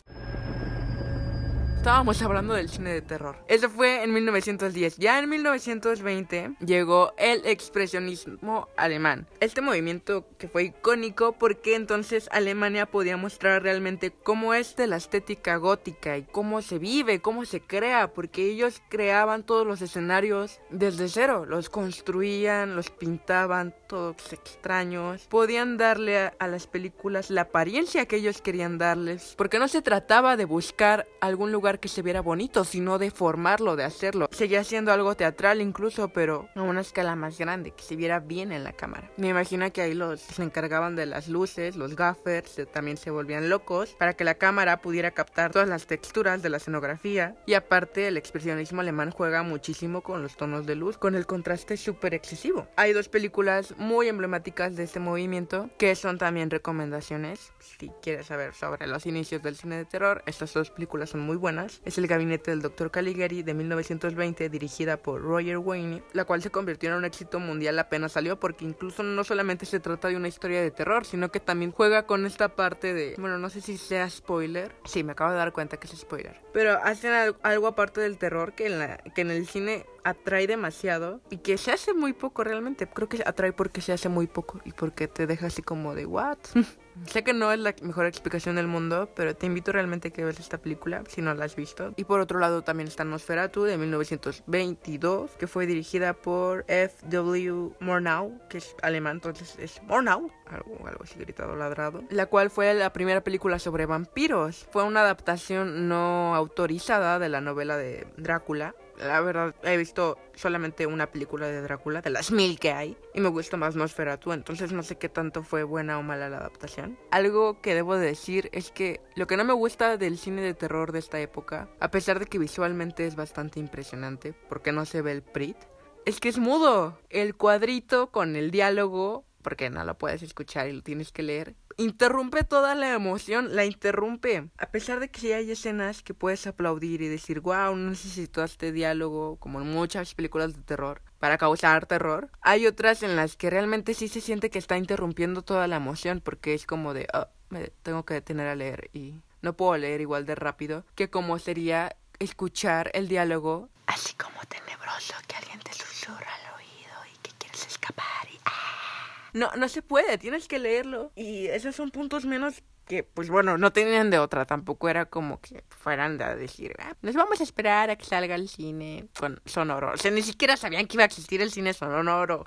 Estábamos 1.84 2.22
hablando 2.22 2.54
del 2.54 2.70
cine 2.70 2.94
de 2.94 3.02
terror. 3.02 3.36
Eso 3.50 3.70
fue 3.70 4.06
en 4.06 4.14
1910. 4.14 4.96
Ya 4.96 5.20
en 5.20 5.28
1920 5.28 6.56
llegó 6.66 7.12
el 7.18 7.46
expresionismo 7.46 8.70
alemán. 8.78 9.28
Este 9.42 9.60
movimiento 9.60 10.26
que 10.38 10.48
fue 10.48 10.64
icónico 10.64 11.34
porque 11.34 11.76
entonces 11.76 12.30
Alemania 12.32 12.86
podía 12.86 13.18
mostrar 13.18 13.64
realmente 13.64 14.12
cómo 14.12 14.54
es 14.54 14.78
de 14.78 14.88
la 14.88 14.96
estética 14.96 15.58
gótica 15.58 16.18
y 16.18 16.24
cómo 16.24 16.62
se 16.62 16.80
vive, 16.80 17.20
cómo 17.20 17.44
se 17.44 17.60
crea, 17.60 18.14
porque 18.14 18.50
ellos 18.50 18.82
creaban 18.88 19.44
todos 19.44 19.68
los 19.68 19.82
escenarios 19.82 20.62
desde 20.70 21.10
cero. 21.10 21.46
Los 21.46 21.70
construían, 21.70 22.78
los 22.78 22.92
pintaban, 22.92 23.76
todos 23.94 24.34
extraños. 24.34 25.28
Podían 25.28 25.78
darle 25.78 26.32
a, 26.40 26.48
las 26.48 26.66
películas 26.66 27.30
la 27.30 27.42
apariencia 27.42 28.08
que 28.08 28.16
ellos 28.16 28.42
querían 28.42 28.80
darles, 28.80 29.36
porque 29.38 29.60
no 29.60 29.68
se 29.68 29.84
trataba 29.84 30.36
de 30.36 30.46
buscar 30.46 31.06
algún 31.22 31.52
lugar 31.52 31.80
que 31.80 31.88
se 31.88 32.02
viera 32.02 32.20
bonito, 32.20 32.64
sino 32.64 32.98
de 32.98 33.12
formarlo, 33.12 33.76
de 33.76 33.84
hacerlo. 33.84 34.30
Seguía 34.32 34.64
siendo 34.64 34.92
algo 34.92 35.14
teatral 35.14 35.62
incluso, 35.62 36.10
pero 36.10 36.50
a 36.56 36.64
una 36.64 36.82
escala 36.82 37.16
más 37.16 37.38
grande, 37.38 37.70
que 37.70 37.84
se 37.84 37.96
viera 37.96 38.20
bien 38.20 38.52
en 38.52 38.64
la 38.64 38.74
cámara. 38.74 39.12
Me 39.16 39.28
imagino 39.28 39.72
que 39.72 39.84
ahí 39.84 39.94
los 39.94 40.22
se 40.22 40.42
encargaban 40.42 40.96
de 40.96 41.06
las 41.06 41.28
luces, 41.28 41.76
los 41.76 41.96
gaffers 41.96 42.62
también 42.74 42.98
se 42.98 43.12
volvían 43.12 43.48
locos 43.48 43.92
para 44.00 44.14
que 44.14 44.24
la 44.24 44.40
cámara 44.40 44.82
pudiera 44.82 45.12
captar 45.12 45.52
todas 45.52 45.70
las 45.70 45.86
texturas 45.86 46.42
de 46.42 46.50
la 46.50 46.58
escenografía. 46.58 47.36
Y 47.46 47.54
aparte, 47.54 48.08
el 48.08 48.18
expresionismo 48.18 48.82
alemán 48.82 49.12
juega 49.12 49.44
muchísimo 49.44 50.02
con 50.02 50.24
los 50.24 50.36
tonos 50.36 50.66
de 50.66 50.74
luz, 50.76 50.98
con 50.98 51.14
el 51.14 51.28
contraste 51.28 51.78
súper 51.78 52.16
excesivo. 52.16 52.68
Hay 52.76 52.94
dos 52.94 53.08
películas 53.08 53.76
muy 53.84 54.08
emblemáticas 54.08 54.76
de 54.76 54.84
este 54.84 55.00
movimiento 55.00 55.70
que 55.78 55.96
son 55.96 56.18
también 56.18 56.50
recomendaciones. 56.50 57.52
Si 57.60 57.92
quieres 58.02 58.28
saber 58.28 58.54
sobre 58.54 58.88
los 58.88 59.06
inicios 59.06 59.44
del 59.44 59.56
cine 59.56 59.78
de 59.78 59.86
terror, 59.86 60.24
estas 60.26 60.54
dos 60.54 60.72
películas 60.72 61.10
son 61.10 61.22
muy 61.22 61.36
buenas. 61.36 61.82
Es 61.86 61.98
El 61.98 62.08
gabinete 62.08 62.52
del 62.52 62.62
Dr. 62.62 62.92
Caligari 62.92 63.44
de 63.44 63.54
1920 63.54 64.50
dirigida 64.50 64.98
por 64.98 65.22
Roger 65.22 65.58
Wayne, 65.58 66.04
la 66.14 66.26
cual 66.26 66.42
se 66.42 66.50
convirtió 66.50 66.90
en 66.90 66.96
un 66.96 67.06
éxito 67.06 67.40
mundial 67.40 67.78
apenas 67.78 68.14
salió 68.14 68.40
porque 68.40 68.66
incluso 68.66 69.04
no 69.04 69.24
solamente 69.24 69.66
se 69.66 69.80
trata 69.80 70.08
de 70.08 70.16
una 70.16 70.28
historia 70.28 70.62
de 70.62 70.72
terror, 70.72 71.06
sino 71.06 71.32
que 71.32 71.40
también 71.40 71.72
juega 71.72 72.06
con 72.06 72.26
esta 72.26 72.56
parte 72.56 72.94
de, 72.94 73.16
bueno, 73.18 73.38
no 73.38 73.50
sé 73.50 73.62
si 73.62 73.78
sea 73.78 74.10
spoiler. 74.10 74.74
Sí, 74.86 75.04
me 75.04 75.12
acabo 75.12 75.32
de 75.32 75.38
dar 75.38 75.52
cuenta 75.54 75.78
que 75.78 75.88
es 75.88 75.94
spoiler. 76.00 76.42
Pero 76.54 76.80
hacen 76.84 77.36
algo 77.42 77.68
aparte 77.68 78.02
del 78.02 78.18
terror 78.18 78.54
que 78.54 78.68
en, 78.68 78.80
la, 78.80 78.98
que 78.98 79.22
en 79.22 79.32
el 79.32 79.48
cine 79.48 79.86
atrae 80.04 80.48
demasiado 80.48 81.22
y 81.30 81.38
que 81.38 81.58
se 81.58 81.72
hace 81.72 81.94
muy 81.94 82.14
poco 82.14 82.44
realmente. 82.44 82.88
Creo 82.88 83.10
que 83.10 83.24
atrae 83.26 83.54
porque 83.54 83.73
se 83.82 83.94
hace 83.94 84.10
muy 84.10 84.28
poco 84.28 84.60
y 84.66 84.72
porque 84.72 85.08
te 85.08 85.28
deja 85.28 85.48
así 85.48 85.62
como 85.62 85.96
de 85.96 86.06
what. 86.06 86.38
sé 87.08 87.24
que 87.24 87.34
no 87.34 87.52
es 87.52 87.60
la 87.60 87.74
mejor 87.82 88.06
explicación 88.06 88.56
del 88.56 88.68
mundo, 88.68 89.10
pero 89.16 89.36
te 89.36 89.46
invito 89.46 89.72
realmente 89.72 90.10
a 90.10 90.12
que 90.12 90.24
veas 90.24 90.40
esta 90.40 90.58
película 90.58 91.04
si 91.08 91.22
no 91.22 91.34
la 91.34 91.46
has 91.46 91.56
visto. 91.56 91.94
Y 91.96 92.04
por 92.04 92.20
otro 92.20 92.40
lado 92.40 92.64
también 92.64 92.88
está 92.88 93.04
Nosferatu 93.04 93.64
de 93.64 93.78
1922, 93.78 95.32
que 95.32 95.48
fue 95.48 95.66
dirigida 95.66 96.14
por 96.14 96.66
F.W. 96.68 97.72
Murnau, 97.80 98.40
que 98.50 98.60
es 98.60 98.76
alemán, 98.82 99.18
entonces 99.18 99.56
es 99.60 99.82
Murnau, 99.84 100.30
algo, 100.48 100.88
algo 100.88 101.04
así 101.04 101.20
gritado 101.20 101.56
ladrado, 101.56 102.04
la 102.10 102.28
cual 102.28 102.50
fue 102.50 102.74
la 102.74 102.94
primera 102.94 103.22
película 103.22 103.60
sobre 103.60 103.86
vampiros. 103.86 104.68
Fue 104.72 104.84
una 104.84 105.02
adaptación 105.02 105.88
no 105.88 106.36
autorizada 106.36 107.20
de 107.20 107.30
la 107.30 107.42
novela 107.42 107.78
de 107.78 108.08
Drácula 108.18 108.76
la 109.04 109.22
verdad, 109.22 109.56
he 109.64 109.78
visto 109.78 110.18
solamente 110.36 110.88
una 110.88 111.08
película 111.08 111.48
de 111.48 111.62
Drácula, 111.62 112.02
de 112.02 112.10
las 112.10 112.32
mil 112.32 112.60
que 112.60 112.72
hay, 112.72 112.98
y 113.14 113.20
me 113.20 113.30
gusta 113.30 113.58
más 113.58 113.76
Nosferatu, 113.76 114.32
entonces 114.32 114.72
no 114.72 114.84
sé 114.84 114.98
qué 114.98 115.10
tanto 115.10 115.44
fue 115.44 115.64
buena 115.64 116.00
o 116.00 116.04
mala 116.04 116.30
la 116.30 116.38
adaptación. 116.38 116.98
Algo 117.12 117.62
que 117.62 117.76
debo 117.76 117.98
decir 117.98 118.50
es 118.52 118.72
que 118.72 119.02
lo 119.16 119.28
que 119.28 119.38
no 119.38 119.44
me 119.44 119.54
gusta 119.54 119.98
del 119.98 120.18
cine 120.18 120.42
de 120.42 120.54
terror 120.54 120.92
de 120.92 121.00
esta 121.00 121.20
época, 121.20 121.70
a 121.80 121.92
pesar 121.92 122.20
de 122.20 122.26
que 122.26 122.40
visualmente 122.40 123.06
es 123.06 123.16
bastante 123.16 123.60
impresionante, 123.60 124.34
porque 124.50 124.72
no 124.72 124.86
se 124.86 125.02
ve 125.02 125.12
el 125.12 125.22
Prit, 125.22 125.58
es 126.06 126.20
que 126.20 126.30
es 126.30 126.38
mudo. 126.38 127.00
El 127.10 127.36
cuadrito 127.36 128.12
con 128.12 128.36
el 128.36 128.52
diálogo 128.52 129.26
porque 129.44 129.70
no 129.70 129.84
lo 129.84 129.98
puedes 129.98 130.24
escuchar 130.24 130.68
y 130.68 130.74
lo 130.74 130.82
tienes 130.82 131.12
que 131.12 131.22
leer, 131.22 131.54
interrumpe 131.78 132.44
toda 132.44 132.76
la 132.76 132.94
emoción, 132.94 133.56
la 133.56 133.66
interrumpe. 133.66 134.50
A 134.58 134.72
pesar 134.72 135.00
de 135.00 135.10
que 135.10 135.20
sí 135.20 135.32
hay 135.32 135.52
escenas 135.52 136.04
que 136.04 136.14
puedes 136.14 136.46
aplaudir 136.48 137.02
y 137.02 137.08
decir, 137.08 137.40
wow, 137.40 137.76
no 137.76 137.90
necesito 137.90 138.44
este 138.44 138.72
diálogo, 138.72 139.38
como 139.38 139.62
en 139.62 139.68
muchas 139.68 140.14
películas 140.16 140.56
de 140.56 140.62
terror, 140.62 141.02
para 141.20 141.38
causar 141.38 141.86
terror, 141.86 142.30
hay 142.42 142.68
otras 142.68 143.04
en 143.04 143.16
las 143.16 143.38
que 143.38 143.50
realmente 143.50 143.94
sí 143.94 144.08
se 144.08 144.22
siente 144.22 144.50
que 144.50 144.60
está 144.60 144.78
interrumpiendo 144.78 145.42
toda 145.42 145.68
la 145.68 145.78
emoción, 145.78 146.22
porque 146.22 146.54
es 146.54 146.66
como 146.66 146.94
de, 146.94 147.08
oh, 147.14 147.28
me 147.50 147.68
tengo 147.84 148.04
que 148.04 148.16
detener 148.16 148.48
a 148.48 148.56
leer 148.56 148.90
y 148.94 149.22
no 149.42 149.54
puedo 149.56 149.78
leer 149.78 150.02
igual 150.02 150.26
de 150.26 150.36
rápido 150.36 150.86
que 150.96 151.10
como 151.10 151.38
sería 151.38 151.96
escuchar 152.18 152.90
el 152.94 153.08
diálogo 153.08 153.70
así 153.86 154.16
como 154.16 154.40
tenebroso 154.48 155.14
que 155.28 155.36
alguien 155.36 155.60
te 155.60 155.74
susurra 155.74 156.34
al 156.36 156.56
oído 156.56 157.14
y 157.14 157.18
que 157.20 157.32
quieres 157.38 157.68
escapar 157.68 158.28
y... 158.32 158.40
¡ah! 158.46 159.22
No, 159.34 159.52
no 159.58 159.68
se 159.68 159.82
puede, 159.82 160.18
tienes 160.18 160.48
que 160.48 160.60
leerlo. 160.60 161.12
Y 161.16 161.48
esos 161.48 161.76
son 161.76 161.92
puntos 161.92 162.26
menos 162.26 162.64
que, 162.86 163.04
pues 163.04 163.30
bueno, 163.30 163.58
no 163.58 163.72
tenían 163.72 164.10
de 164.10 164.20
otra. 164.20 164.46
Tampoco 164.46 164.90
era 164.90 165.06
como 165.06 165.42
que 165.42 165.64
fueran 165.70 166.22
a 166.22 166.36
decir, 166.36 166.76
ah, 166.80 166.94
nos 167.02 167.16
vamos 167.16 167.40
a 167.40 167.44
esperar 167.44 167.90
a 167.90 167.96
que 167.96 168.06
salga 168.06 168.36
el 168.36 168.50
cine 168.50 169.08
con 169.18 169.42
sonoro. 169.46 169.92
O 169.94 169.98
sea, 169.98 170.12
ni 170.12 170.22
siquiera 170.22 170.58
sabían 170.58 170.88
que 170.88 170.98
iba 170.98 171.04
a 171.04 171.08
existir 171.08 171.42
el 171.42 171.52
cine 171.52 171.74
sonoro. 171.74 172.46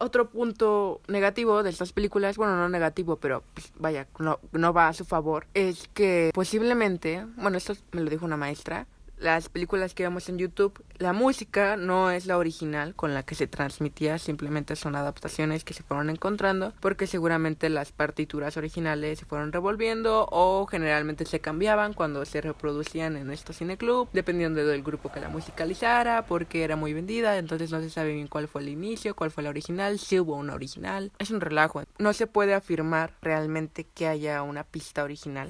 Otro 0.00 0.30
punto 0.30 1.00
negativo 1.08 1.64
de 1.64 1.70
estas 1.70 1.92
películas, 1.92 2.36
bueno, 2.36 2.56
no 2.56 2.68
negativo, 2.68 3.16
pero 3.16 3.42
pues, 3.54 3.72
vaya, 3.76 4.06
no, 4.20 4.38
no 4.52 4.72
va 4.72 4.86
a 4.86 4.92
su 4.92 5.04
favor, 5.04 5.48
es 5.54 5.88
que 5.92 6.30
posiblemente, 6.32 7.26
bueno, 7.34 7.58
esto 7.58 7.74
me 7.90 8.02
lo 8.02 8.10
dijo 8.10 8.24
una 8.24 8.36
maestra, 8.36 8.86
las 9.20 9.48
películas 9.48 9.94
que 9.94 10.04
vemos 10.04 10.28
en 10.28 10.38
YouTube, 10.38 10.82
la 10.98 11.12
música 11.12 11.76
no 11.76 12.10
es 12.10 12.26
la 12.26 12.38
original 12.38 12.94
con 12.94 13.14
la 13.14 13.22
que 13.22 13.34
se 13.34 13.46
transmitía, 13.46 14.18
simplemente 14.18 14.76
son 14.76 14.96
adaptaciones 14.96 15.64
que 15.64 15.74
se 15.74 15.82
fueron 15.82 16.10
encontrando 16.10 16.72
porque 16.80 17.06
seguramente 17.06 17.68
las 17.68 17.92
partituras 17.92 18.56
originales 18.56 19.18
se 19.18 19.24
fueron 19.24 19.52
revolviendo 19.52 20.26
o 20.30 20.66
generalmente 20.66 21.24
se 21.26 21.40
cambiaban 21.40 21.94
cuando 21.94 22.24
se 22.24 22.40
reproducían 22.40 23.16
en 23.16 23.30
estos 23.30 23.58
cineclub, 23.58 24.08
dependiendo 24.12 24.64
del 24.64 24.82
grupo 24.82 25.10
que 25.10 25.20
la 25.20 25.28
musicalizara, 25.28 26.26
porque 26.26 26.64
era 26.64 26.76
muy 26.76 26.92
vendida, 26.92 27.38
entonces 27.38 27.70
no 27.70 27.80
se 27.80 27.90
sabe 27.90 28.14
bien 28.14 28.28
cuál 28.28 28.48
fue 28.48 28.62
el 28.62 28.68
inicio, 28.68 29.14
cuál 29.14 29.30
fue 29.30 29.42
la 29.42 29.50
original, 29.50 29.98
si 29.98 30.20
hubo 30.20 30.36
una 30.36 30.54
original. 30.54 31.12
Es 31.18 31.30
un 31.30 31.40
relajo. 31.40 31.82
No 31.98 32.12
se 32.12 32.26
puede 32.26 32.54
afirmar 32.54 33.12
realmente 33.20 33.84
que 33.84 34.06
haya 34.06 34.42
una 34.42 34.64
pista 34.64 35.02
original. 35.04 35.48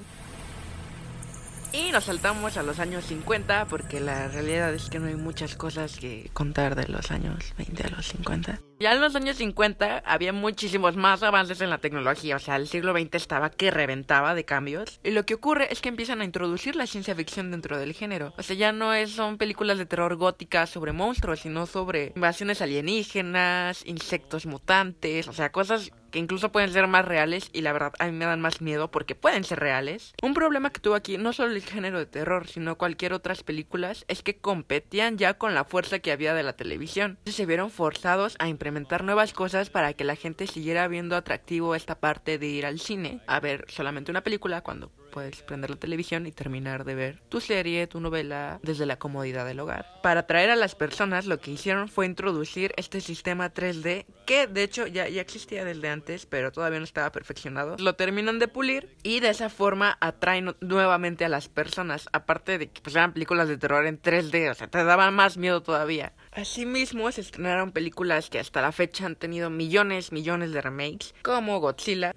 Y 1.71 1.91
nos 1.91 2.05
saltamos 2.05 2.57
a 2.57 2.63
los 2.63 2.79
años 2.79 3.05
50 3.05 3.65
porque 3.65 3.99
la 3.99 4.27
realidad 4.27 4.73
es 4.73 4.89
que 4.89 4.97
no 4.97 5.07
hay 5.07 5.15
muchas 5.15 5.55
cosas 5.55 5.97
que 5.97 6.29
contar 6.33 6.75
de 6.75 6.87
los 6.87 7.11
años 7.11 7.53
20 7.57 7.83
a 7.83 7.89
los 7.89 8.07
50. 8.07 8.59
Ya 8.79 8.93
en 8.93 9.01
los 9.01 9.15
años 9.15 9.37
50 9.37 10.03
había 10.05 10.33
muchísimos 10.33 10.95
más 10.95 11.21
avances 11.21 11.61
en 11.61 11.69
la 11.69 11.77
tecnología, 11.77 12.37
o 12.37 12.39
sea, 12.39 12.55
el 12.55 12.67
siglo 12.67 12.93
XX 12.93 13.13
estaba 13.15 13.51
que 13.51 13.71
reventaba 13.71 14.33
de 14.33 14.45
cambios. 14.45 14.99
Y 15.03 15.11
lo 15.11 15.25
que 15.25 15.35
ocurre 15.35 15.71
es 15.71 15.81
que 15.81 15.89
empiezan 15.89 16.21
a 16.21 16.25
introducir 16.25 16.75
la 16.75 16.87
ciencia 16.87 17.13
ficción 17.13 17.51
dentro 17.51 17.77
del 17.77 17.93
género. 17.93 18.33
O 18.37 18.43
sea, 18.43 18.55
ya 18.55 18.71
no 18.71 18.93
es, 18.93 19.11
son 19.11 19.37
películas 19.37 19.77
de 19.77 19.85
terror 19.85 20.15
góticas 20.15 20.69
sobre 20.69 20.93
monstruos, 20.93 21.41
sino 21.41 21.67
sobre 21.67 22.13
invasiones 22.15 22.61
alienígenas, 22.61 23.85
insectos 23.85 24.45
mutantes, 24.45 25.27
o 25.27 25.33
sea, 25.33 25.51
cosas 25.51 25.91
que 26.09 26.19
incluso 26.19 26.51
pueden 26.51 26.71
ser 26.71 26.87
más 26.87 27.05
reales 27.05 27.49
y 27.53 27.61
la 27.61 27.73
verdad 27.73 27.93
a 27.99 28.05
mí 28.07 28.11
me 28.11 28.25
dan 28.25 28.41
más 28.41 28.61
miedo 28.61 28.91
porque 28.91 29.15
pueden 29.15 29.43
ser 29.43 29.59
reales. 29.59 30.13
Un 30.21 30.33
problema 30.33 30.69
que 30.71 30.79
tuvo 30.79 30.95
aquí 30.95 31.17
no 31.17 31.33
solo 31.33 31.53
el 31.53 31.61
género 31.61 31.99
de 31.99 32.05
terror, 32.05 32.47
sino 32.47 32.77
cualquier 32.77 33.13
otras 33.13 33.43
películas 33.43 34.05
es 34.07 34.23
que 34.23 34.37
competían 34.37 35.17
ya 35.17 35.35
con 35.35 35.53
la 35.53 35.65
fuerza 35.65 35.99
que 35.99 36.11
había 36.11 36.33
de 36.33 36.43
la 36.43 36.53
televisión. 36.53 37.17
Se 37.25 37.45
vieron 37.45 37.71
forzados 37.71 38.35
a 38.39 38.47
implementar 38.47 39.03
nuevas 39.03 39.33
cosas 39.33 39.69
para 39.69 39.93
que 39.93 40.03
la 40.03 40.15
gente 40.15 40.47
siguiera 40.47 40.87
viendo 40.87 41.15
atractivo 41.15 41.75
esta 41.75 41.99
parte 41.99 42.37
de 42.37 42.47
ir 42.47 42.65
al 42.65 42.79
cine 42.79 43.21
a 43.27 43.39
ver 43.39 43.65
solamente 43.67 44.11
una 44.11 44.23
película 44.23 44.61
cuando 44.61 44.91
puedes 45.09 45.41
prender 45.41 45.71
la 45.71 45.75
televisión 45.75 46.25
y 46.25 46.31
terminar 46.31 46.85
de 46.85 46.95
ver 46.95 47.19
tu 47.29 47.41
serie, 47.41 47.87
tu 47.87 47.99
novela 47.99 48.59
desde 48.63 48.85
la 48.85 48.99
comodidad 48.99 49.45
del 49.45 49.59
hogar. 49.59 49.85
Para 50.01 50.21
atraer 50.21 50.49
a 50.49 50.55
las 50.55 50.75
personas 50.75 51.25
lo 51.25 51.39
que 51.39 51.51
hicieron 51.51 51.89
fue 51.89 52.05
introducir 52.05 52.73
este 52.77 53.01
sistema 53.01 53.53
3D 53.53 54.05
que 54.25 54.47
de 54.47 54.63
hecho 54.63 54.87
ya, 54.87 55.09
ya 55.09 55.21
existía 55.21 55.65
desde 55.65 55.89
antes 55.89 56.25
pero 56.25 56.51
todavía 56.51 56.79
no 56.79 56.85
estaba 56.85 57.11
perfeccionado. 57.11 57.75
Lo 57.79 57.95
terminan 57.95 58.39
de 58.39 58.47
pulir 58.47 58.95
y 59.03 59.19
de 59.19 59.29
esa 59.29 59.49
forma 59.49 59.97
atraen 59.99 60.55
nuevamente 60.61 61.25
a 61.25 61.29
las 61.29 61.49
personas. 61.49 62.09
Aparte 62.13 62.57
de 62.57 62.69
que 62.69 62.81
pues, 62.81 62.95
eran 62.95 63.13
películas 63.13 63.47
de 63.47 63.57
terror 63.57 63.85
en 63.85 64.01
3D, 64.01 64.51
o 64.51 64.53
sea, 64.53 64.67
te 64.67 64.83
daban 64.83 65.13
más 65.13 65.37
miedo 65.37 65.61
todavía. 65.61 66.13
Asimismo, 66.31 67.11
se 67.11 67.21
estrenaron 67.21 67.71
películas 67.71 68.29
que 68.29 68.39
hasta 68.39 68.61
la 68.61 68.71
fecha 68.71 69.05
han 69.05 69.15
tenido 69.15 69.49
millones, 69.49 70.11
millones 70.11 70.51
de 70.51 70.61
remakes, 70.61 71.13
como 71.23 71.59
Godzilla. 71.59 72.13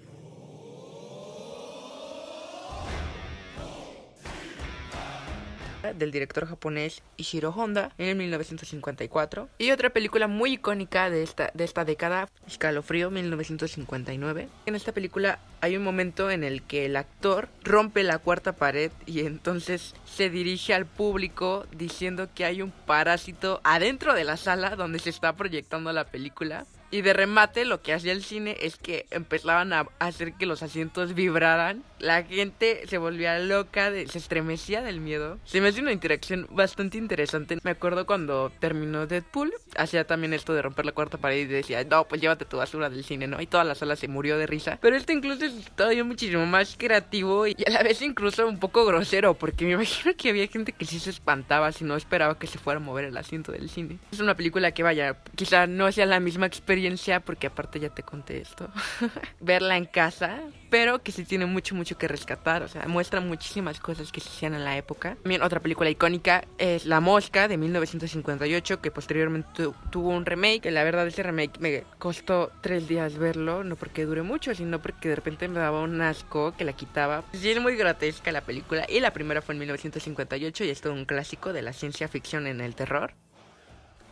Del 5.91 6.11
director 6.11 6.47
japonés 6.47 7.03
Ishiro 7.17 7.49
Honda 7.49 7.91
en 7.97 8.17
1954 8.17 9.49
y 9.57 9.71
otra 9.71 9.89
película 9.89 10.27
muy 10.27 10.53
icónica 10.53 11.09
de 11.09 11.23
esta, 11.23 11.51
de 11.53 11.65
esta 11.65 11.83
década, 11.83 12.29
Escalofrío 12.47 13.11
1959. 13.11 14.47
En 14.65 14.75
esta 14.75 14.93
película 14.93 15.39
hay 15.59 15.75
un 15.75 15.83
momento 15.83 16.31
en 16.31 16.43
el 16.43 16.63
que 16.63 16.85
el 16.85 16.95
actor 16.95 17.49
rompe 17.63 18.03
la 18.03 18.19
cuarta 18.19 18.53
pared 18.53 18.91
y 19.05 19.21
entonces 19.21 19.95
se 20.05 20.29
dirige 20.29 20.73
al 20.73 20.85
público 20.85 21.65
diciendo 21.75 22.29
que 22.33 22.45
hay 22.45 22.61
un 22.61 22.71
parásito 22.71 23.59
adentro 23.63 24.13
de 24.13 24.23
la 24.23 24.37
sala 24.37 24.75
donde 24.75 24.99
se 24.99 25.09
está 25.09 25.33
proyectando 25.33 25.91
la 25.91 26.05
película 26.05 26.65
y 26.93 27.01
de 27.01 27.13
remate, 27.13 27.65
lo 27.65 27.81
que 27.81 27.91
hacía 27.91 28.11
el 28.11 28.23
cine 28.23 28.55
es 28.61 28.75
que 28.75 29.07
empezaban 29.09 29.73
a 29.73 29.87
hacer 29.97 30.35
que 30.35 30.45
los 30.45 30.61
asientos 30.61 31.15
vibraran. 31.15 31.83
La 32.03 32.21
gente 32.23 32.85
se 32.87 32.97
volvía 32.97 33.39
loca, 33.39 33.89
se 33.91 34.17
estremecía 34.17 34.81
del 34.81 34.99
miedo. 34.99 35.39
Se 35.45 35.61
me 35.61 35.69
hace 35.69 35.79
una 35.79 35.93
interacción 35.93 36.47
bastante 36.51 36.97
interesante. 36.97 37.57
Me 37.63 37.71
acuerdo 37.71 38.05
cuando 38.05 38.51
terminó 38.59 39.07
Deadpool, 39.07 39.53
hacía 39.77 40.05
también 40.05 40.33
esto 40.33 40.53
de 40.53 40.61
romper 40.61 40.85
la 40.85 40.91
cuarta 40.91 41.17
pared 41.17 41.37
y 41.37 41.45
decía, 41.45 41.81
no, 41.85 42.03
pues 42.03 42.19
llévate 42.19 42.43
tu 42.43 42.57
basura 42.57 42.89
del 42.89 43.05
cine, 43.05 43.27
¿no? 43.27 43.41
Y 43.41 43.47
toda 43.47 43.63
la 43.63 43.73
sala 43.73 43.95
se 43.95 44.09
murió 44.09 44.37
de 44.37 44.47
risa. 44.47 44.77
Pero 44.81 44.97
este 44.97 45.13
incluso 45.13 45.45
es 45.45 45.53
todavía 45.77 46.03
muchísimo 46.03 46.45
más 46.45 46.75
creativo 46.77 47.47
y 47.47 47.55
a 47.65 47.71
la 47.71 47.83
vez 47.83 48.01
incluso 48.01 48.49
un 48.49 48.59
poco 48.59 48.85
grosero, 48.85 49.35
porque 49.35 49.63
me 49.63 49.71
imagino 49.71 50.13
que 50.17 50.29
había 50.29 50.47
gente 50.47 50.73
que 50.73 50.83
sí 50.83 50.99
se 50.99 51.09
espantaba 51.09 51.71
si 51.71 51.85
no 51.85 51.95
esperaba 51.95 52.37
que 52.37 52.47
se 52.47 52.59
fuera 52.59 52.81
a 52.81 52.83
mover 52.83 53.05
el 53.05 53.15
asiento 53.15 53.53
del 53.53 53.69
cine. 53.69 53.97
Es 54.11 54.19
una 54.19 54.35
película 54.35 54.73
que 54.73 54.83
vaya, 54.83 55.19
quizá 55.35 55.67
no 55.67 55.89
sea 55.89 56.05
la 56.05 56.19
misma 56.19 56.47
experiencia, 56.47 57.21
porque 57.21 57.47
aparte 57.47 57.79
ya 57.79 57.91
te 57.91 58.03
conté 58.03 58.41
esto, 58.41 58.69
verla 59.39 59.77
en 59.77 59.85
casa, 59.85 60.41
pero 60.73 61.03
que 61.03 61.11
sí 61.11 61.23
tiene 61.23 61.45
mucho, 61.45 61.75
mucho 61.75 61.99
que 61.99 62.07
rescatar. 62.07 62.63
O 62.63 62.67
sea, 62.67 62.87
muestra 62.87 63.19
muchísimas 63.21 63.79
cosas 63.79 64.11
que 64.11 64.19
se 64.19 64.29
hacían 64.29 64.55
en 64.55 64.63
la 64.65 64.75
época. 64.75 65.17
También 65.21 65.43
otra 65.43 65.59
película 65.59 65.87
icónica 65.91 66.45
es 66.57 66.87
La 66.87 66.99
Mosca 66.99 67.47
de 67.47 67.57
1958, 67.57 68.81
que 68.81 68.89
posteriormente 68.89 69.47
tu- 69.53 69.75
tuvo 69.91 70.09
un 70.09 70.25
remake. 70.25 70.71
La 70.71 70.83
verdad, 70.83 71.05
ese 71.05 71.21
remake 71.21 71.59
me 71.59 71.83
costó 71.99 72.51
tres 72.61 72.87
días 72.87 73.19
verlo, 73.19 73.63
no 73.63 73.75
porque 73.75 74.03
dure 74.05 74.23
mucho, 74.23 74.55
sino 74.55 74.81
porque 74.81 75.09
de 75.09 75.15
repente 75.15 75.47
me 75.47 75.59
daba 75.59 75.79
un 75.81 76.01
asco 76.01 76.55
que 76.57 76.63
la 76.65 76.73
quitaba. 76.73 77.23
Sí, 77.33 77.51
es 77.51 77.61
muy 77.61 77.75
grotesca 77.75 78.31
la 78.31 78.41
película. 78.41 78.87
Y 78.89 78.99
la 78.99 79.13
primera 79.13 79.43
fue 79.43 79.53
en 79.53 79.59
1958 79.59 80.63
y 80.63 80.71
es 80.71 80.81
todo 80.81 80.93
un 80.93 81.05
clásico 81.05 81.53
de 81.53 81.61
la 81.61 81.73
ciencia 81.73 82.07
ficción 82.07 82.47
en 82.47 82.61
el 82.61 82.73
terror. 82.73 83.13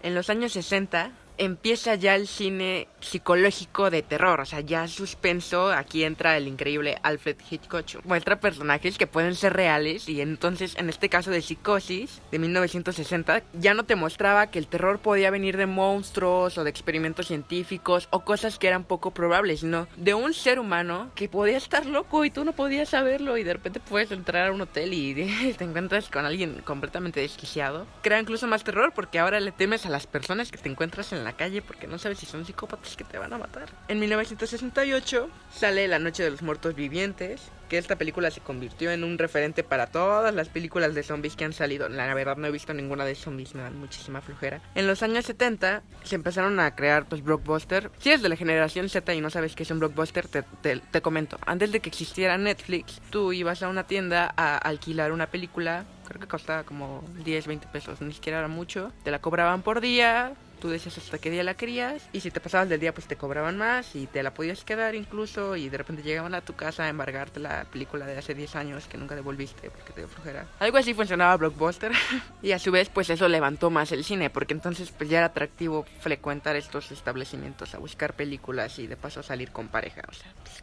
En 0.03 0.13
los 0.13 0.29
años 0.29 0.51
60 0.53 1.09
empieza 1.37 1.95
ya 1.95 2.15
el 2.15 2.27
cine 2.27 2.87
psicológico 2.99 3.89
de 3.89 4.01
terror, 4.01 4.39
o 4.39 4.45
sea, 4.45 4.61
ya 4.61 4.87
suspenso, 4.87 5.71
aquí 5.71 6.03
entra 6.03 6.37
el 6.37 6.47
increíble 6.47 6.97
Alfred 7.03 7.37
Hitchcock, 7.49 8.05
muestra 8.05 8.39
personajes 8.39 8.97
que 8.97 9.07
pueden 9.07 9.35
ser 9.35 9.53
reales 9.53 10.07
y 10.07 10.21
entonces 10.21 10.75
en 10.77 10.89
este 10.89 11.09
caso 11.09 11.31
de 11.31 11.41
Psicosis 11.41 12.21
de 12.31 12.39
1960 12.39 13.43
ya 13.53 13.73
no 13.73 13.85
te 13.85 13.95
mostraba 13.95 14.47
que 14.47 14.59
el 14.59 14.67
terror 14.67 14.99
podía 14.99 15.31
venir 15.31 15.57
de 15.57 15.65
monstruos 15.65 16.57
o 16.57 16.63
de 16.63 16.69
experimentos 16.69 17.27
científicos 17.27 18.07
o 18.11 18.21
cosas 18.21 18.59
que 18.59 18.67
eran 18.67 18.83
poco 18.83 19.11
probables, 19.11 19.61
sino 19.61 19.87
de 19.97 20.13
un 20.13 20.33
ser 20.33 20.59
humano 20.59 21.11
que 21.15 21.29
podía 21.29 21.57
estar 21.57 21.85
loco 21.85 22.25
y 22.25 22.31
tú 22.31 22.45
no 22.45 22.53
podías 22.53 22.89
saberlo 22.89 23.37
y 23.37 23.43
de 23.43 23.53
repente 23.53 23.79
puedes 23.79 24.11
entrar 24.11 24.47
a 24.47 24.51
un 24.51 24.61
hotel 24.61 24.93
y 24.93 25.13
te 25.57 25.63
encuentras 25.63 26.09
con 26.09 26.25
alguien 26.25 26.61
completamente 26.63 27.19
desquiciado. 27.19 27.87
Crea 28.01 28.19
incluso 28.19 28.47
más 28.47 28.63
terror 28.63 28.91
porque 28.93 29.19
ahora 29.19 29.39
le 29.39 29.51
temes 29.51 29.85
a 29.85 29.89
las 29.89 30.07
personas 30.07 30.51
que 30.51 30.57
te 30.57 30.69
encuentras 30.69 31.13
en 31.13 31.20
la 31.23 31.33
calle 31.33 31.61
porque 31.61 31.87
no 31.87 31.97
sabes 31.97 32.19
si 32.19 32.25
son 32.25 32.45
psicópatas 32.45 32.95
que 32.95 33.03
te 33.03 33.17
van 33.17 33.33
a 33.33 33.37
matar. 33.37 33.69
En 33.87 33.99
1968 33.99 35.29
sale 35.53 35.87
La 35.87 35.99
Noche 35.99 36.23
de 36.23 36.31
los 36.31 36.41
Muertos 36.41 36.75
Vivientes, 36.75 37.41
que 37.69 37.77
esta 37.77 37.95
película 37.95 38.31
se 38.31 38.41
convirtió 38.41 38.91
en 38.91 39.03
un 39.03 39.17
referente 39.17 39.63
para 39.63 39.87
todas 39.87 40.33
las 40.35 40.49
películas 40.49 40.93
de 40.93 41.03
zombies 41.03 41.35
que 41.35 41.45
han 41.45 41.53
salido. 41.53 41.87
La 41.87 42.13
verdad 42.13 42.35
no 42.37 42.47
he 42.47 42.51
visto 42.51 42.73
ninguna 42.73 43.05
de 43.05 43.15
zombies, 43.15 43.55
me 43.55 43.61
dan 43.61 43.77
muchísima 43.77 44.21
flojera. 44.21 44.61
En 44.75 44.87
los 44.87 45.03
años 45.03 45.25
70 45.25 45.81
se 46.03 46.15
empezaron 46.15 46.59
a 46.59 46.75
crear 46.75 47.07
pues 47.07 47.23
blockbuster. 47.23 47.89
Si 47.99 48.09
eres 48.09 48.21
de 48.21 48.29
la 48.29 48.35
generación 48.35 48.89
Z 48.89 49.13
y 49.13 49.21
no 49.21 49.29
sabes 49.29 49.55
qué 49.55 49.63
es 49.63 49.71
un 49.71 49.79
blockbuster, 49.79 50.27
te, 50.27 50.43
te, 50.61 50.79
te 50.79 51.01
comento. 51.01 51.37
Antes 51.45 51.71
de 51.71 51.79
que 51.79 51.89
existiera 51.89 52.37
Netflix, 52.37 53.01
tú 53.09 53.31
ibas 53.31 53.63
a 53.63 53.69
una 53.69 53.87
tienda 53.87 54.33
a 54.35 54.57
alquilar 54.57 55.11
una 55.11 55.27
película 55.27 55.85
creo 56.11 56.19
que 56.19 56.27
costaba 56.27 56.63
como 56.63 57.03
10, 57.23 57.47
20 57.47 57.67
pesos, 57.67 58.01
ni 58.01 58.11
siquiera 58.11 58.39
era 58.39 58.47
mucho. 58.49 58.91
Te 59.03 59.11
la 59.11 59.19
cobraban 59.19 59.61
por 59.61 59.79
día, 59.79 60.33
tú 60.61 60.69
decías 60.69 60.97
hasta 60.97 61.17
qué 61.17 61.29
día 61.29 61.43
la 61.43 61.55
querías 61.55 62.07
y 62.13 62.21
si 62.21 62.31
te 62.31 62.39
pasabas 62.39 62.69
del 62.69 62.79
día 62.79 62.93
pues 62.93 63.07
te 63.07 63.17
cobraban 63.17 63.57
más 63.57 63.95
y 63.95 64.07
te 64.07 64.23
la 64.23 64.33
podías 64.33 64.63
quedar 64.63 64.95
incluso 64.95 65.55
y 65.55 65.67
de 65.67 65.77
repente 65.77 66.03
llegaban 66.03 66.35
a 66.35 66.41
tu 66.41 66.55
casa 66.55 66.83
a 66.83 66.89
embargarte 66.89 67.39
la 67.39 67.65
película 67.65 68.05
de 68.05 68.17
hace 68.17 68.35
10 68.35 68.55
años 68.55 68.87
que 68.87 68.97
nunca 68.97 69.15
devolviste 69.15 69.69
porque 69.71 69.91
te 69.91 70.01
dio 70.01 70.07
flojera. 70.07 70.45
Algo 70.59 70.77
así 70.77 70.93
funcionaba 70.93 71.35
Blockbuster 71.35 71.91
y 72.41 72.51
a 72.51 72.59
su 72.59 72.71
vez 72.71 72.89
pues 72.89 73.09
eso 73.09 73.27
levantó 73.27 73.69
más 73.71 73.91
el 73.91 74.03
cine 74.03 74.29
porque 74.29 74.53
entonces 74.53 74.91
pues 74.91 75.09
ya 75.09 75.17
era 75.17 75.27
atractivo 75.27 75.85
frecuentar 75.99 76.55
estos 76.55 76.91
establecimientos 76.91 77.73
a 77.73 77.79
buscar 77.79 78.13
películas 78.13 78.77
y 78.79 78.87
de 78.87 78.95
paso 78.95 79.23
salir 79.23 79.51
con 79.51 79.67
pareja, 79.67 80.03
o 80.07 80.13
sea, 80.13 80.31
pues, 80.43 80.61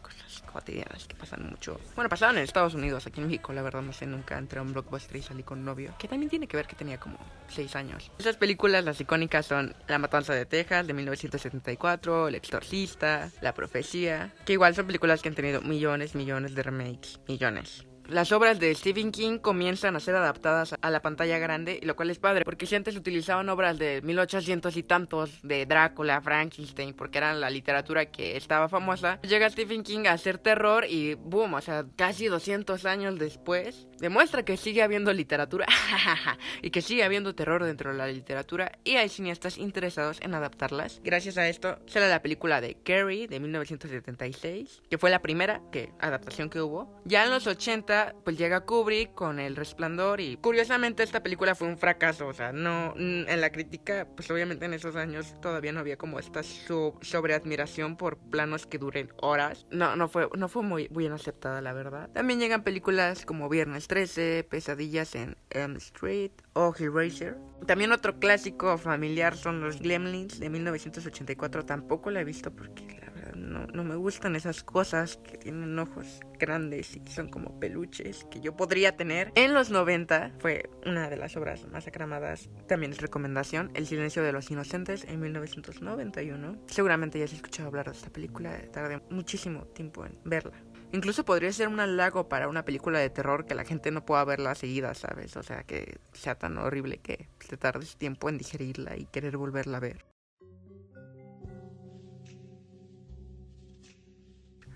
cotidianas 0.51 1.07
que 1.07 1.15
pasan 1.15 1.47
mucho. 1.49 1.79
Bueno, 1.95 2.09
pasaban 2.09 2.37
en 2.37 2.43
Estados 2.43 2.73
Unidos, 2.73 3.05
aquí 3.07 3.21
en 3.21 3.27
México, 3.27 3.53
la 3.53 3.61
verdad 3.61 3.81
no 3.81 3.93
sé, 3.93 4.05
nunca 4.05 4.37
entré 4.37 4.59
a 4.59 4.61
un 4.61 4.73
blockbuster 4.73 5.17
y 5.17 5.21
salí 5.21 5.43
con 5.43 5.59
un 5.59 5.65
novio, 5.65 5.93
que 5.97 6.07
también 6.07 6.29
tiene 6.29 6.47
que 6.47 6.57
ver 6.57 6.67
que 6.67 6.75
tenía 6.75 6.99
como 6.99 7.17
6 7.49 7.75
años. 7.75 8.11
Esas 8.17 8.37
películas, 8.37 8.83
las 8.83 8.99
icónicas 9.01 9.45
son 9.45 9.75
La 9.87 9.99
Matanza 9.99 10.33
de 10.33 10.45
Texas 10.45 10.87
de 10.87 10.93
1974, 10.93 12.27
El 12.27 12.35
Exorcista, 12.35 13.31
La 13.41 13.53
Profecía, 13.53 14.33
que 14.45 14.53
igual 14.53 14.75
son 14.75 14.87
películas 14.87 15.21
que 15.21 15.29
han 15.29 15.35
tenido 15.35 15.61
millones, 15.61 16.15
millones 16.15 16.55
de 16.55 16.63
remakes, 16.63 17.19
millones. 17.27 17.85
Las 18.09 18.31
obras 18.31 18.59
de 18.59 18.73
Stephen 18.73 19.11
King 19.11 19.37
comienzan 19.37 19.95
a 19.95 19.99
ser 19.99 20.15
adaptadas 20.15 20.73
a 20.81 20.89
la 20.89 21.03
pantalla 21.03 21.37
grande, 21.37 21.79
lo 21.83 21.95
cual 21.95 22.09
es 22.09 22.17
padre, 22.17 22.43
porque 22.43 22.65
si 22.65 22.73
antes 22.73 22.95
utilizaban 22.95 23.47
obras 23.49 23.77
de 23.77 24.01
1800 24.01 24.75
y 24.77 24.81
tantos 24.81 25.39
de 25.43 25.67
Drácula, 25.67 26.19
Frankenstein, 26.19 26.95
porque 26.95 27.19
eran 27.19 27.39
la 27.39 27.51
literatura 27.51 28.07
que 28.07 28.35
estaba 28.35 28.67
famosa, 28.67 29.21
llega 29.21 29.47
Stephen 29.51 29.83
King 29.83 30.07
a 30.07 30.13
hacer 30.13 30.39
terror 30.39 30.85
y 30.89 31.13
boom, 31.13 31.53
o 31.53 31.61
sea, 31.61 31.85
casi 31.95 32.25
200 32.25 32.83
años 32.85 33.19
después, 33.19 33.87
demuestra 33.99 34.43
que 34.43 34.57
sigue 34.57 34.81
habiendo 34.81 35.13
literatura 35.13 35.67
y 36.63 36.71
que 36.71 36.81
sigue 36.81 37.03
habiendo 37.03 37.35
terror 37.35 37.63
dentro 37.63 37.91
de 37.91 37.97
la 37.99 38.07
literatura 38.07 38.71
y 38.83 38.95
hay 38.95 39.09
cineastas 39.09 39.59
interesados 39.59 40.19
en 40.21 40.33
adaptarlas. 40.33 40.99
Gracias 41.03 41.37
a 41.37 41.47
esto 41.47 41.77
sale 41.85 42.09
la 42.09 42.23
película 42.23 42.59
de 42.59 42.73
Carrie 42.83 43.27
de 43.27 43.39
1976, 43.39 44.81
que 44.89 44.97
fue 44.97 45.11
la 45.11 45.21
primera 45.21 45.61
que, 45.71 45.91
adaptación 45.99 46.49
que 46.49 46.59
hubo. 46.59 46.99
Ya 47.05 47.23
en 47.23 47.29
los 47.29 47.45
80 47.45 47.98
pues 48.23 48.37
llega 48.37 48.61
Kubrick 48.61 49.13
con 49.13 49.39
El 49.39 49.55
Resplandor 49.55 50.21
y 50.21 50.37
curiosamente 50.37 51.03
esta 51.03 51.21
película 51.23 51.55
fue 51.55 51.67
un 51.67 51.77
fracaso, 51.77 52.27
o 52.27 52.33
sea, 52.33 52.51
no 52.51 52.93
en 52.97 53.41
la 53.41 53.51
crítica, 53.51 54.07
pues 54.15 54.29
obviamente 54.31 54.65
en 54.65 54.73
esos 54.73 54.95
años 54.95 55.35
todavía 55.41 55.71
no 55.71 55.79
había 55.79 55.97
como 55.97 56.19
esta 56.19 56.43
so 56.43 56.97
sobreadmiración 57.01 57.97
por 57.97 58.17
planos 58.17 58.65
que 58.65 58.77
duren 58.77 59.11
horas. 59.17 59.65
No, 59.71 59.95
no 59.95 60.07
fue, 60.07 60.29
no 60.37 60.47
fue 60.47 60.63
muy 60.63 60.87
bien 60.89 61.13
aceptada, 61.13 61.61
la 61.61 61.73
verdad. 61.73 62.09
También 62.13 62.39
llegan 62.39 62.63
películas 62.63 63.25
como 63.25 63.49
Viernes 63.49 63.87
13, 63.87 64.45
Pesadillas 64.49 65.15
en 65.15 65.37
Elm 65.49 65.75
Street 65.77 66.31
o 66.53 66.73
Hellraiser. 66.77 67.37
También 67.65 67.91
otro 67.91 68.19
clásico 68.19 68.77
familiar 68.77 69.35
son 69.35 69.61
los 69.61 69.79
Gremlins 69.79 70.39
de 70.39 70.49
1984. 70.49 71.65
Tampoco 71.65 72.11
la 72.11 72.21
he 72.21 72.25
visto 72.25 72.51
porque 72.51 72.99
la 73.01 73.08
no, 73.49 73.83
me 73.83 73.95
gustan 73.95 74.35
esas 74.35 74.63
cosas 74.63 75.17
que 75.17 75.37
tienen 75.37 75.77
ojos 75.79 76.19
grandes 76.39 76.95
y 76.95 77.01
que 77.01 77.11
son 77.11 77.29
como 77.29 77.59
peluches 77.59 78.25
que 78.31 78.39
yo 78.39 78.55
podría 78.55 78.95
tener. 78.95 79.31
En 79.35 79.53
los 79.53 79.69
90 79.69 80.33
fue 80.39 80.69
una 80.85 81.09
de 81.09 81.17
las 81.17 81.35
obras 81.35 81.67
más 81.67 81.87
aclamadas. 81.87 82.49
También 82.67 82.91
es 82.91 83.01
recomendación 83.01 83.71
El 83.73 83.87
silencio 83.87 84.23
de 84.23 84.31
los 84.31 84.49
inocentes 84.51 85.03
en 85.05 85.19
1991. 85.19 86.57
Seguramente 86.67 87.19
ya 87.19 87.25
has 87.25 87.33
escuchado 87.33 87.67
hablar 87.67 87.85
de 87.87 87.97
esta 87.97 88.09
película. 88.09 88.57
Tardé 88.71 89.01
muchísimo 89.09 89.65
tiempo 89.65 90.05
en 90.05 90.17
verla. 90.23 90.53
Incluso 90.91 91.23
podría 91.23 91.51
ser 91.51 91.67
un 91.67 91.79
halago 91.79 92.29
para 92.29 92.47
una 92.47 92.65
película 92.65 92.97
de 92.97 93.11
terror 93.11 93.45
que 93.45 93.53
la 93.53 93.63
gente 93.63 93.91
no 93.91 94.05
pueda 94.05 94.23
verla 94.25 94.55
seguida, 94.55 94.95
¿sabes? 94.95 95.37
O 95.37 95.43
sea, 95.43 95.63
que 95.63 95.99
sea 96.13 96.35
tan 96.35 96.57
horrible 96.57 96.97
que 96.97 97.29
te 97.47 97.57
tardes 97.57 97.95
tiempo 97.97 98.27
en 98.27 98.39
digerirla 98.39 98.97
y 98.97 99.05
querer 99.05 99.37
volverla 99.37 99.77
a 99.77 99.81
ver. 99.81 100.08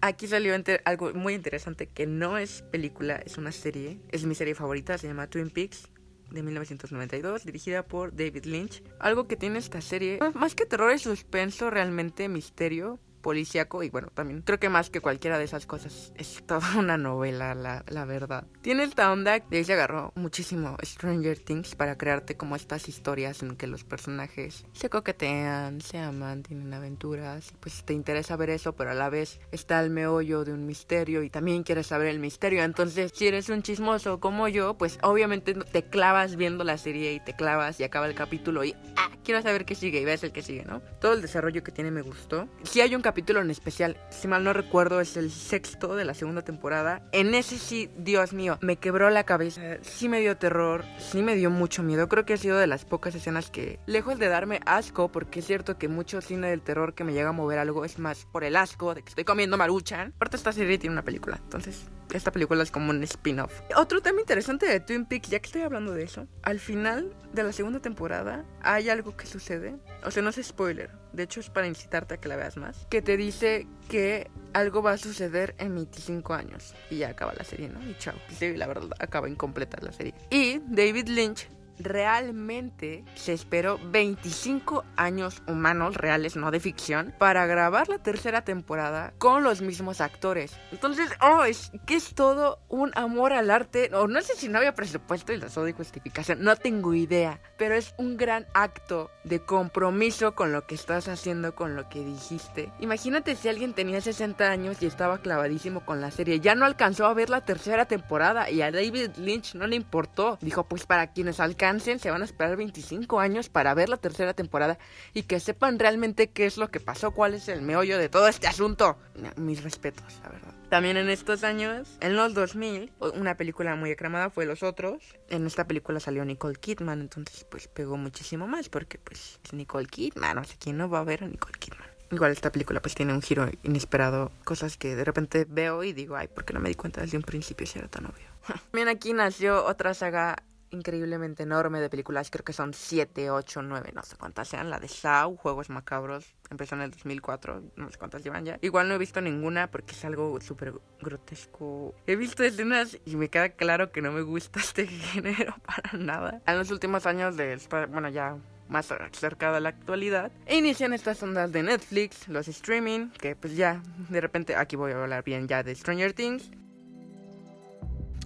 Aquí 0.05 0.27
salió 0.27 0.53
algo 0.83 1.13
muy 1.13 1.33
interesante 1.33 1.87
que 1.87 2.05
no 2.05 2.37
es 2.37 2.61
película, 2.63 3.15
es 3.25 3.37
una 3.37 3.53
serie. 3.53 4.01
Es 4.11 4.25
mi 4.25 4.35
serie 4.35 4.53
favorita, 4.53 4.97
se 4.97 5.07
llama 5.07 5.27
Twin 5.27 5.49
Peaks 5.49 5.87
de 6.29 6.43
1992, 6.43 7.45
dirigida 7.45 7.87
por 7.87 8.13
David 8.13 8.43
Lynch. 8.43 8.83
Algo 8.99 9.29
que 9.29 9.37
tiene 9.37 9.59
esta 9.59 9.79
serie, 9.79 10.19
más 10.33 10.55
que 10.55 10.65
terror, 10.65 10.91
es 10.91 11.03
suspenso, 11.03 11.69
realmente 11.69 12.27
misterio, 12.27 12.99
policíaco 13.23 13.81
y 13.81 13.89
bueno, 13.89 14.09
también 14.13 14.43
creo 14.43 14.59
que 14.59 14.69
más 14.69 14.91
que 14.91 15.01
cualquiera 15.01 15.39
de 15.39 15.45
esas 15.45 15.65
cosas 15.65 16.13
es 16.15 16.43
toda 16.45 16.61
una 16.77 16.99
novela, 16.99 17.55
la, 17.55 17.83
la 17.87 18.05
verdad. 18.05 18.45
Tiene 18.61 18.83
esta 18.83 19.11
onda 19.11 19.39
de 19.39 19.57
ahí 19.57 19.63
se 19.63 19.73
agarró 19.73 20.11
muchísimo 20.15 20.77
Stranger 20.83 21.39
Things 21.39 21.75
para 21.75 21.97
crearte 21.97 22.37
como 22.37 22.55
estas 22.55 22.87
historias 22.87 23.41
en 23.41 23.55
que 23.55 23.65
los 23.65 23.83
personajes 23.83 24.65
se 24.73 24.89
coquetean, 24.89 25.81
se 25.81 25.97
aman, 25.97 26.43
tienen 26.43 26.71
aventuras, 26.73 27.53
pues 27.59 27.83
te 27.83 27.93
interesa 27.93 28.35
ver 28.35 28.51
eso, 28.51 28.73
pero 28.73 28.91
a 28.91 28.93
la 28.93 29.09
vez 29.09 29.39
está 29.51 29.79
el 29.79 29.89
meollo 29.89 30.43
de 30.43 30.53
un 30.53 30.65
misterio 30.65 31.23
y 31.23 31.29
también 31.29 31.63
quieres 31.63 31.87
saber 31.87 32.07
el 32.09 32.19
misterio. 32.19 32.63
Entonces, 32.63 33.11
si 33.15 33.27
eres 33.27 33.49
un 33.49 33.63
chismoso 33.63 34.19
como 34.19 34.47
yo, 34.49 34.75
pues 34.77 34.99
obviamente 35.01 35.53
te 35.53 35.83
clavas 35.83 36.35
viendo 36.35 36.63
la 36.63 36.77
serie 36.77 37.13
y 37.13 37.19
te 37.21 37.33
clavas 37.33 37.79
y 37.79 37.83
acaba 37.83 38.07
el 38.07 38.15
capítulo 38.15 38.63
y 38.63 38.75
ah, 38.97 39.09
quiero 39.23 39.41
saber 39.41 39.65
qué 39.65 39.75
sigue 39.75 40.01
y 40.01 40.05
ves 40.05 40.23
el 40.23 40.31
que 40.31 40.41
sigue, 40.41 40.65
¿no? 40.65 40.81
Todo 40.99 41.13
el 41.13 41.21
desarrollo 41.21 41.63
que 41.63 41.71
tiene 41.71 41.89
me 41.89 42.01
gustó. 42.01 42.47
Si 42.63 42.81
hay 42.81 42.93
un 42.95 43.01
capítulo 43.01 43.12
en 43.15 43.51
especial, 43.51 43.97
si 44.09 44.27
mal 44.27 44.43
no 44.43 44.53
recuerdo, 44.53 44.99
es 44.99 45.17
el 45.17 45.31
sexto 45.31 45.95
de 45.95 46.05
la 46.05 46.13
segunda 46.13 46.41
temporada. 46.41 47.01
En 47.11 47.33
ese 47.35 47.57
sí, 47.57 47.89
Dios 47.97 48.33
mío, 48.33 48.57
me 48.61 48.77
quebró 48.77 49.09
la 49.09 49.23
cabeza. 49.23 49.77
Sí 49.81 50.09
me 50.09 50.19
dio 50.19 50.37
terror, 50.37 50.83
sí 50.97 51.21
me 51.21 51.35
dio 51.35 51.49
mucho 51.49 51.83
miedo. 51.83 52.07
Creo 52.09 52.25
que 52.25 52.33
ha 52.33 52.37
sido 52.37 52.57
de 52.57 52.67
las 52.67 52.85
pocas 52.85 53.15
escenas 53.15 53.49
que, 53.49 53.79
lejos 53.85 54.19
de 54.19 54.27
darme 54.27 54.59
asco, 54.65 55.11
porque 55.11 55.39
es 55.39 55.45
cierto 55.47 55.77
que 55.77 55.87
mucho 55.87 56.21
cine 56.21 56.49
del 56.49 56.61
terror 56.61 56.93
que 56.93 57.03
me 57.03 57.13
llega 57.13 57.29
a 57.29 57.33
mover 57.33 57.59
algo 57.59 57.85
es 57.85 57.99
más 57.99 58.25
por 58.25 58.43
el 58.43 58.55
asco 58.55 58.93
de 58.93 59.03
que 59.03 59.09
estoy 59.09 59.23
comiendo 59.23 59.57
maruchan. 59.57 60.13
Aparte, 60.15 60.37
esta 60.37 60.51
serie 60.51 60.77
tiene 60.77 60.93
una 60.93 61.03
película, 61.03 61.39
entonces 61.43 61.85
esta 62.13 62.31
película 62.31 62.63
es 62.63 62.71
como 62.71 62.91
un 62.91 63.03
spin-off. 63.03 63.61
Otro 63.75 64.01
tema 64.01 64.19
interesante 64.19 64.65
de 64.65 64.79
Twin 64.79 65.05
Peaks, 65.05 65.29
ya 65.29 65.39
que 65.39 65.47
estoy 65.47 65.61
hablando 65.61 65.93
de 65.93 66.03
eso, 66.03 66.27
al 66.41 66.59
final 66.59 67.13
de 67.33 67.43
la 67.43 67.51
segunda 67.51 67.79
temporada 67.79 68.45
hay 68.61 68.89
algo 68.89 69.15
que 69.17 69.25
sucede, 69.25 69.75
o 70.03 70.11
sea, 70.11 70.23
no 70.23 70.29
es 70.29 70.39
spoiler, 70.41 70.91
de 71.13 71.23
hecho 71.23 71.39
es 71.39 71.49
para 71.49 71.67
incitarte 71.67 72.15
a 72.15 72.17
que 72.17 72.27
la 72.27 72.35
veas 72.35 72.57
más, 72.57 72.85
que 72.89 73.01
te 73.01 73.17
dice 73.17 73.67
que 73.89 74.29
algo 74.53 74.81
va 74.81 74.91
a 74.91 74.97
suceder 74.97 75.55
en 75.57 75.75
25 75.75 76.33
años 76.33 76.75
y 76.89 76.97
ya 76.97 77.09
acaba 77.09 77.33
la 77.33 77.43
serie, 77.43 77.69
¿no? 77.69 77.81
Y 77.89 77.95
chao. 77.97 78.15
Sí, 78.37 78.55
la 78.55 78.67
verdad 78.67 78.89
acaba 78.99 79.29
incompleta 79.29 79.77
la 79.81 79.91
serie. 79.91 80.13
Y 80.29 80.59
David 80.67 81.07
Lynch 81.07 81.47
realmente 81.79 83.03
se 83.15 83.33
esperó 83.33 83.79
25 83.91 84.83
años 84.95 85.41
humanos 85.47 85.95
reales, 85.95 86.35
no 86.35 86.51
de 86.51 86.59
ficción, 86.59 87.13
para 87.17 87.45
grabar 87.45 87.89
la 87.89 87.99
tercera 87.99 88.43
temporada 88.43 89.13
con 89.17 89.43
los 89.43 89.61
mismos 89.61 90.01
actores. 90.01 90.57
Entonces, 90.71 91.09
oh, 91.21 91.43
es 91.43 91.71
que 91.85 91.95
es 91.95 92.13
todo 92.15 92.59
un 92.69 92.91
amor 92.95 93.33
al 93.33 93.51
arte. 93.51 93.91
O 93.93 94.07
no 94.07 94.21
sé 94.21 94.35
si 94.35 94.49
no 94.49 94.57
había 94.57 94.75
presupuesto 94.75 95.33
y 95.33 95.37
les 95.37 95.53
doy 95.53 95.73
justificación, 95.73 96.43
no 96.43 96.55
tengo 96.55 96.93
idea. 96.93 97.39
Pero 97.57 97.75
es 97.75 97.93
un 97.97 98.17
gran 98.17 98.47
acto 98.53 99.09
de 99.23 99.39
compromiso 99.39 100.35
con 100.35 100.51
lo 100.51 100.65
que 100.65 100.75
estás 100.75 101.07
haciendo, 101.07 101.55
con 101.55 101.75
lo 101.75 101.89
que 101.89 102.03
dijiste. 102.03 102.71
Imagínate 102.79 103.35
si 103.35 103.49
alguien 103.49 103.73
tenía 103.73 104.01
60 104.01 104.49
años 104.49 104.77
y 104.81 104.85
estaba 104.85 105.19
clavadísimo 105.19 105.85
con 105.85 106.01
la 106.01 106.11
serie. 106.11 106.39
Ya 106.39 106.55
no 106.55 106.65
alcanzó 106.65 107.05
a 107.05 107.13
ver 107.13 107.29
la 107.29 107.41
tercera 107.41 107.85
temporada 107.85 108.49
y 108.49 108.61
a 108.61 108.71
David 108.71 109.11
Lynch 109.17 109.55
no 109.55 109.67
le 109.67 109.75
importó. 109.75 110.37
Dijo, 110.41 110.65
pues 110.65 110.85
para 110.85 111.07
quienes 111.07 111.39
alcancen 111.63 111.99
se 111.99 112.11
van 112.11 112.21
a 112.21 112.25
esperar 112.25 112.57
25 112.57 113.19
años 113.19 113.49
para 113.49 113.73
ver 113.73 113.87
la 113.87 113.97
tercera 113.97 114.33
temporada 114.33 114.77
y 115.13 115.23
que 115.23 115.39
sepan 115.39 115.79
realmente 115.79 116.29
qué 116.29 116.45
es 116.45 116.57
lo 116.57 116.69
que 116.69 116.79
pasó, 116.79 117.11
cuál 117.11 117.33
es 117.33 117.47
el 117.47 117.61
meollo 117.61 117.97
de 117.97 118.09
todo 118.09 118.27
este 118.27 118.47
asunto. 118.47 118.97
Mis 119.37 119.63
respetos, 119.63 120.19
la 120.23 120.29
verdad. 120.29 120.53
También 120.69 120.97
en 120.97 121.09
estos 121.09 121.43
años, 121.43 121.97
en 122.01 122.15
los 122.15 122.33
2000, 122.33 122.91
una 123.15 123.37
película 123.37 123.75
muy 123.75 123.91
aclamada 123.91 124.29
fue 124.29 124.45
Los 124.45 124.63
Otros. 124.63 125.15
En 125.29 125.45
esta 125.45 125.65
película 125.65 125.99
salió 125.99 126.25
Nicole 126.25 126.55
Kidman, 126.55 126.99
entonces 126.99 127.45
pues 127.49 127.67
pegó 127.67 127.95
muchísimo 127.95 128.47
más 128.47 128.69
porque 128.69 128.97
pues 128.97 129.39
es 129.43 129.53
Nicole 129.53 129.87
Kidman, 129.87 130.35
no 130.35 130.43
sé 130.43 130.55
quién 130.59 130.77
no 130.77 130.89
va 130.89 130.99
a 130.99 131.03
ver 131.03 131.23
a 131.23 131.27
Nicole 131.27 131.57
Kidman. 131.59 131.87
Igual 132.11 132.31
esta 132.31 132.51
película 132.51 132.81
pues 132.81 132.93
tiene 132.93 133.13
un 133.13 133.21
giro 133.21 133.49
inesperado, 133.63 134.31
cosas 134.43 134.77
que 134.77 134.95
de 134.95 135.03
repente 135.03 135.45
veo 135.47 135.83
y 135.83 135.93
digo, 135.93 136.15
ay, 136.15 136.27
¿por 136.27 136.43
qué 136.43 136.53
no 136.53 136.59
me 136.59 136.69
di 136.69 136.75
cuenta 136.75 137.01
desde 137.01 137.17
un 137.17 137.23
principio 137.23 137.65
si 137.65 137.79
era 137.79 137.87
tan 137.87 138.05
obvio? 138.05 138.27
Bien, 138.73 138.87
aquí 138.87 139.13
nació 139.13 139.65
otra 139.65 139.93
saga 139.93 140.43
increíblemente 140.73 141.43
enorme 141.43 141.79
de 141.79 141.89
películas, 141.89 142.29
creo 142.29 142.43
que 142.43 142.53
son 142.53 142.73
7, 142.73 143.29
8, 143.29 143.61
9, 143.61 143.91
no 143.93 144.03
sé 144.03 144.17
cuántas 144.17 144.47
sean, 144.47 144.69
la 144.69 144.79
de 144.79 144.87
Saw, 144.87 145.35
Juegos 145.37 145.69
Macabros, 145.69 146.33
empezó 146.49 146.75
en 146.75 146.81
el 146.81 146.91
2004, 146.91 147.63
no 147.75 147.91
sé 147.91 147.97
cuántas 147.97 148.23
llevan 148.23 148.45
ya. 148.45 148.57
Igual 148.61 148.87
no 148.87 148.95
he 148.95 148.97
visto 148.97 149.21
ninguna 149.21 149.69
porque 149.69 149.93
es 149.93 150.03
algo 150.03 150.39
súper 150.41 150.73
grotesco. 150.99 151.93
He 152.07 152.15
visto 152.15 152.43
escenas 152.43 152.97
y 153.05 153.15
me 153.15 153.29
queda 153.29 153.49
claro 153.49 153.91
que 153.91 154.01
no 154.01 154.11
me 154.11 154.21
gusta 154.21 154.59
este 154.59 154.87
género 154.87 155.55
para 155.65 155.97
nada. 155.97 156.41
En 156.45 156.57
los 156.57 156.71
últimos 156.71 157.05
años 157.05 157.37
de, 157.37 157.59
bueno, 157.89 158.09
ya 158.09 158.37
más 158.69 158.91
cerca 159.11 159.51
de 159.51 159.61
la 159.61 159.69
actualidad. 159.69 160.31
E 160.45 160.57
inician 160.57 160.93
estas 160.93 161.21
ondas 161.21 161.51
de 161.51 161.63
Netflix, 161.63 162.27
los 162.27 162.47
streaming, 162.47 163.09
que 163.11 163.35
pues 163.35 163.55
ya, 163.55 163.83
de 164.09 164.21
repente, 164.21 164.55
aquí 164.55 164.75
voy 164.75 164.93
a 164.93 165.01
hablar 165.01 165.23
bien 165.23 165.47
ya 165.47 165.63
de 165.63 165.75
Stranger 165.75 166.13
Things 166.13 166.49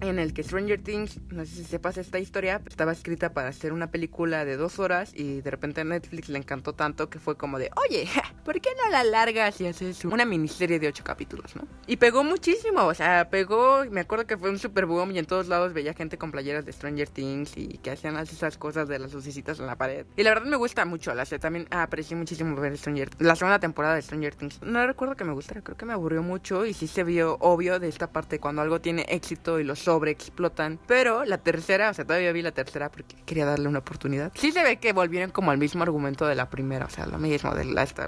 en 0.02 0.20
el 0.20 0.34
que 0.34 0.44
Stranger 0.44 0.82
Things, 0.82 1.20
no 1.30 1.46
sé 1.46 1.56
si 1.56 1.64
sepas 1.64 1.98
esta 1.98 2.20
historia, 2.20 2.62
estaba 2.68 2.92
escrita 2.92 3.34
para 3.34 3.50
hacer 3.50 3.74
una 3.74 3.90
película 3.90 4.46
de 4.46 4.58
dos 4.58 4.80
horas 4.80 5.12
y 5.16 5.42
de 5.42 5.52
repente 5.52 5.82
a 5.82 5.84
Netflix 5.84 6.30
le 6.30 6.38
encantó 6.38 6.74
tanto 6.74 7.10
que 7.10 7.20
fue 7.20 7.38
como 7.38 7.60
de, 7.60 7.72
oye, 7.88 8.08
¿por 8.48 8.62
qué 8.62 8.70
no 8.82 8.90
la 8.90 9.04
largas 9.04 9.60
y 9.60 9.68
haces 9.68 10.06
una 10.06 10.24
miniserie 10.24 10.80
de 10.80 10.88
ocho 10.88 11.04
capítulos, 11.04 11.54
no? 11.58 11.68
Y 11.86 11.98
pegó 11.98 12.24
muchísimo, 12.24 12.86
o 12.86 12.94
sea, 12.94 13.30
pegó, 13.30 13.84
me 13.92 14.00
acuerdo 14.00 14.26
que 14.26 14.38
fue 14.38 14.50
un 14.50 14.58
super 14.58 14.86
boom 14.86 15.12
y 15.12 15.20
en 15.20 15.26
todos 15.26 15.50
lados 15.50 15.74
veía 15.74 15.94
gente 15.94 16.18
con 16.18 16.32
playeras 16.32 16.66
de 16.66 16.72
Stranger 16.72 17.10
Things 17.10 17.58
y 17.58 17.78
que 17.80 17.92
hacían 17.92 18.16
esas 18.16 18.58
cosas 18.58 18.88
de 18.88 19.00
las 19.00 19.12
lucecitas 19.12 19.60
en 19.60 19.66
la 19.66 19.76
pared. 19.76 20.06
Y 20.16 20.24
la 20.24 20.30
verdad 20.30 20.46
me 20.46 20.56
gusta 20.56 20.86
mucho, 20.86 21.14
la 21.14 21.26
sé, 21.26 21.40
también 21.40 21.68
aprecié 21.72 22.16
muchísimo 22.16 22.56
ver 22.56 22.78
Stranger 22.78 23.10
la 23.20 23.36
segunda 23.36 23.60
temporada 23.60 23.96
de 23.96 24.02
Stranger 24.02 24.34
Things. 24.36 24.62
No 24.62 24.88
recuerdo 24.88 25.18
que 25.18 25.26
me 25.26 25.34
gustara, 25.34 25.62
creo 25.62 25.76
que 25.76 25.86
me 25.86 25.92
aburrió 25.92 26.24
mucho 26.24 26.66
y 26.66 26.74
sí 26.74 26.88
se 26.88 27.04
vio 27.04 27.36
obvio 27.42 27.82
de 27.82 27.90
esta 27.90 28.14
parte 28.14 28.40
cuando 28.40 28.62
algo 28.62 28.80
tiene 28.80 29.06
éxito 29.10 29.60
y 29.60 29.66
los 29.66 29.80
sobreexplotan. 29.80 30.80
Pero 30.88 31.26
la 31.26 31.40
tercera, 31.40 31.90
o 31.90 31.94
sea, 31.94 32.06
todavía 32.06 32.32
vi 32.32 32.44
la 32.44 32.54
tercera 32.54 32.90
porque 32.90 33.18
quería 33.26 33.46
darle 33.46 33.68
una 33.68 33.80
oportunidad. 33.80 34.32
Sí 34.36 34.54
se 34.54 34.64
ve 34.64 34.78
que 34.78 34.94
volvieron 34.94 35.32
como 35.32 35.52
al 35.52 35.58
mismo 35.58 35.84
argumento 35.84 36.26
de 36.26 36.36
la 36.36 36.50
primera, 36.50 36.86
o 36.86 36.90
sea, 36.90 37.08
lo 37.08 37.18
mismo 37.18 37.54
de 37.54 37.66
la, 37.66 37.84
este 37.84 38.08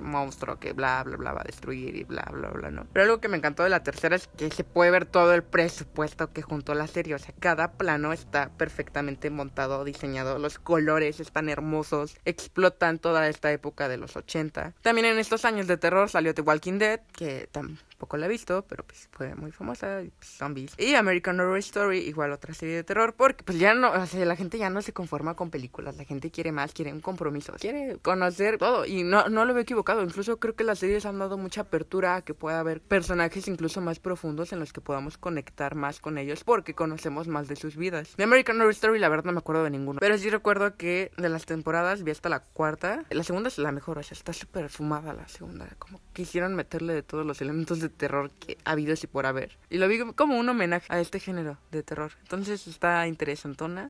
que 0.60 0.74
bla, 0.74 1.04
bla, 1.04 1.18
bla 1.18 1.34
va 1.34 1.42
a 1.42 1.46
destruir 1.46 1.96
y 1.96 2.04
bla, 2.04 2.28
bla, 2.32 2.50
bla, 2.50 2.72
¿no? 2.72 2.88
Pero 2.94 3.04
algo 3.04 3.20
que 3.20 3.28
me 3.28 3.38
encantó 3.38 3.64
de 3.64 3.70
la 3.70 3.84
tercera 3.84 4.16
es 4.16 4.28
que 4.28 4.52
se 4.52 4.64
puede 4.64 4.92
ver 4.92 5.06
todo 5.06 5.34
el 5.34 5.44
presupuesto 5.44 6.32
que 6.32 6.42
juntó 6.42 6.74
la 6.74 6.88
serie, 6.88 7.16
o 7.16 7.20
sea, 7.20 7.34
cada 7.40 7.74
plano 7.74 8.14
está 8.14 8.50
perfectamente 8.58 9.30
montado, 9.30 9.84
diseñado, 9.84 10.40
los 10.40 10.60
colores 10.60 11.20
están 11.20 11.50
hermosos, 11.50 12.18
explotan 12.26 13.00
toda 13.00 13.28
esta 13.28 13.52
época 13.52 13.88
de 13.88 13.98
los 13.98 14.16
80. 14.16 14.74
También 14.82 15.06
en 15.06 15.20
estos 15.20 15.46
años 15.46 15.68
de 15.68 15.78
terror 15.78 16.10
salió 16.10 16.34
The 16.34 16.42
Walking 16.42 16.80
Dead, 16.80 17.02
que 17.14 17.48
también 17.52 17.80
poco 18.00 18.18
la 18.18 18.26
he 18.26 18.30
visto, 18.30 18.66
pero 18.68 18.84
pues 18.84 19.08
fue 19.12 19.36
muy 19.36 19.52
famosa, 19.52 20.02
pues, 20.18 20.32
zombies. 20.32 20.74
Y 20.78 20.96
American 20.96 21.40
Horror 21.40 21.58
Story, 21.60 22.00
igual 22.00 22.32
otra 22.32 22.54
serie 22.54 22.76
de 22.76 22.84
terror, 22.84 23.14
porque 23.16 23.44
pues 23.44 23.60
ya 23.60 23.74
no, 23.74 23.92
o 23.92 24.06
sea, 24.08 24.26
la 24.26 24.36
gente 24.36 24.58
ya 24.58 24.70
no 24.70 24.82
se 24.82 24.94
conforma 24.94 25.36
con 25.36 25.52
películas, 25.52 25.98
la 25.98 26.06
gente 26.06 26.32
quiere 26.32 26.52
más, 26.52 26.74
quiere 26.74 26.94
un 26.94 27.02
compromiso, 27.02 27.54
quiere 27.60 27.98
conocer 28.02 28.58
todo. 28.58 28.86
Y 28.86 29.04
no, 29.04 29.30
no 29.30 29.46
lo 29.46 29.54
veo 29.54 29.64
equivocado, 29.64 30.02
incluso 30.02 30.40
creo 30.40 30.56
que 30.56 30.64
las 30.64 30.80
series 30.80 31.06
han 31.06 31.20
dado 31.20 31.38
mucha 31.38 31.62
apertura 31.62 32.16
a 32.16 32.22
que 32.22 32.34
pueda 32.34 32.60
haber 32.60 32.82
personajes 32.82 33.48
incluso 33.48 33.82
más 33.82 34.00
profundos 34.00 34.54
en 34.54 34.60
los 34.60 34.74
que 34.74 34.82
podamos 34.82 35.18
conectar 35.18 35.76
más 35.76 36.00
con 36.00 36.18
ellos, 36.18 36.44
porque 36.44 36.74
conocemos 36.74 37.28
más 37.28 37.48
de 37.48 37.56
sus 37.56 37.76
vidas. 37.76 38.16
De 38.16 38.24
American 38.24 38.60
Horror 38.60 38.72
Story, 38.72 39.00
la 39.00 39.10
verdad 39.10 39.26
no 39.26 39.34
me 39.34 39.40
acuerdo 39.40 39.64
de 39.64 39.70
ninguno, 39.70 40.00
pero 40.00 40.18
sí 40.18 40.30
recuerdo 40.30 40.78
que 40.78 41.12
de 41.18 41.30
las 41.30 41.46
temporadas 41.46 42.04
vi 42.04 42.12
hasta 42.12 42.30
la 42.30 42.40
cuarta, 42.40 43.04
la 43.10 43.24
segunda 43.24 43.50
es 43.50 43.58
la 43.58 43.72
mejor, 43.72 43.98
o 43.98 44.04
sea, 44.04 44.16
está 44.16 44.34
súper 44.34 44.70
fumada 44.70 45.14
la 45.14 45.28
segunda, 45.28 45.68
como 45.78 46.00
quisieron 46.14 46.56
meterle 46.56 46.94
de 46.94 47.04
todos 47.04 47.26
los 47.26 47.42
elementos 47.42 47.80
de 47.80 47.89
terror 47.90 48.32
que 48.32 48.58
ha 48.66 48.72
habido 48.72 48.94
y 48.94 49.08
por 49.08 49.26
haber. 49.26 49.58
Y 49.70 49.78
lo 49.78 49.88
vi 49.88 50.00
como 50.14 50.38
un 50.40 50.50
homenaje 50.50 50.88
a 50.90 51.00
este 51.00 51.20
género 51.20 51.58
de 51.72 51.84
terror. 51.84 52.12
Entonces 52.22 52.68
está 52.68 53.08
interesantona. 53.08 53.90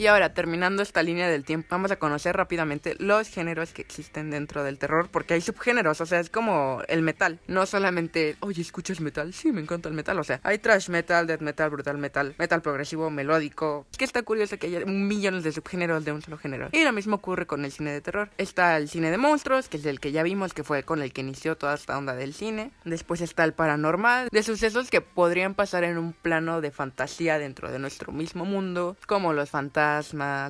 Y 0.00 0.06
ahora, 0.06 0.32
terminando 0.32 0.82
esta 0.82 1.02
línea 1.02 1.28
del 1.28 1.44
tiempo, 1.44 1.68
vamos 1.72 1.90
a 1.90 1.96
conocer 1.96 2.34
rápidamente 2.34 2.96
los 2.98 3.28
géneros 3.28 3.74
que 3.74 3.82
existen 3.82 4.30
dentro 4.30 4.64
del 4.64 4.78
terror, 4.78 5.10
porque 5.12 5.34
hay 5.34 5.42
subgéneros, 5.42 6.00
o 6.00 6.06
sea, 6.06 6.20
es 6.20 6.30
como 6.30 6.80
el 6.88 7.02
metal, 7.02 7.38
no 7.48 7.66
solamente, 7.66 8.34
oye, 8.40 8.62
¿escuchas 8.62 9.02
metal? 9.02 9.34
Sí, 9.34 9.52
me 9.52 9.60
encanta 9.60 9.90
el 9.90 9.94
metal, 9.94 10.18
o 10.18 10.24
sea, 10.24 10.40
hay 10.42 10.56
trash 10.56 10.88
metal, 10.88 11.26
death 11.26 11.42
metal, 11.42 11.68
brutal 11.68 11.98
metal, 11.98 12.34
metal 12.38 12.62
progresivo, 12.62 13.10
melódico. 13.10 13.86
Es 13.92 13.98
que 13.98 14.06
está 14.06 14.22
curioso 14.22 14.56
que 14.56 14.68
haya 14.68 14.86
millones 14.86 15.44
de 15.44 15.52
subgéneros 15.52 16.02
de 16.06 16.12
un 16.12 16.22
solo 16.22 16.38
género. 16.38 16.70
Y 16.72 16.82
lo 16.82 16.94
mismo 16.94 17.16
ocurre 17.16 17.46
con 17.46 17.66
el 17.66 17.70
cine 17.70 17.92
de 17.92 18.00
terror. 18.00 18.30
Está 18.38 18.78
el 18.78 18.88
cine 18.88 19.10
de 19.10 19.18
monstruos, 19.18 19.68
que 19.68 19.76
es 19.76 19.84
el 19.84 20.00
que 20.00 20.12
ya 20.12 20.22
vimos, 20.22 20.54
que 20.54 20.64
fue 20.64 20.82
con 20.82 21.02
el 21.02 21.12
que 21.12 21.20
inició 21.20 21.58
toda 21.58 21.74
esta 21.74 21.98
onda 21.98 22.14
del 22.14 22.32
cine. 22.32 22.70
Después 22.86 23.20
está 23.20 23.44
el 23.44 23.52
paranormal, 23.52 24.30
de 24.32 24.42
sucesos 24.42 24.88
que 24.88 25.02
podrían 25.02 25.52
pasar 25.52 25.84
en 25.84 25.98
un 25.98 26.14
plano 26.14 26.62
de 26.62 26.70
fantasía 26.70 27.38
dentro 27.38 27.70
de 27.70 27.78
nuestro 27.78 28.14
mismo 28.14 28.46
mundo, 28.46 28.96
como 29.06 29.34
los 29.34 29.50
fantasmas 29.50 29.89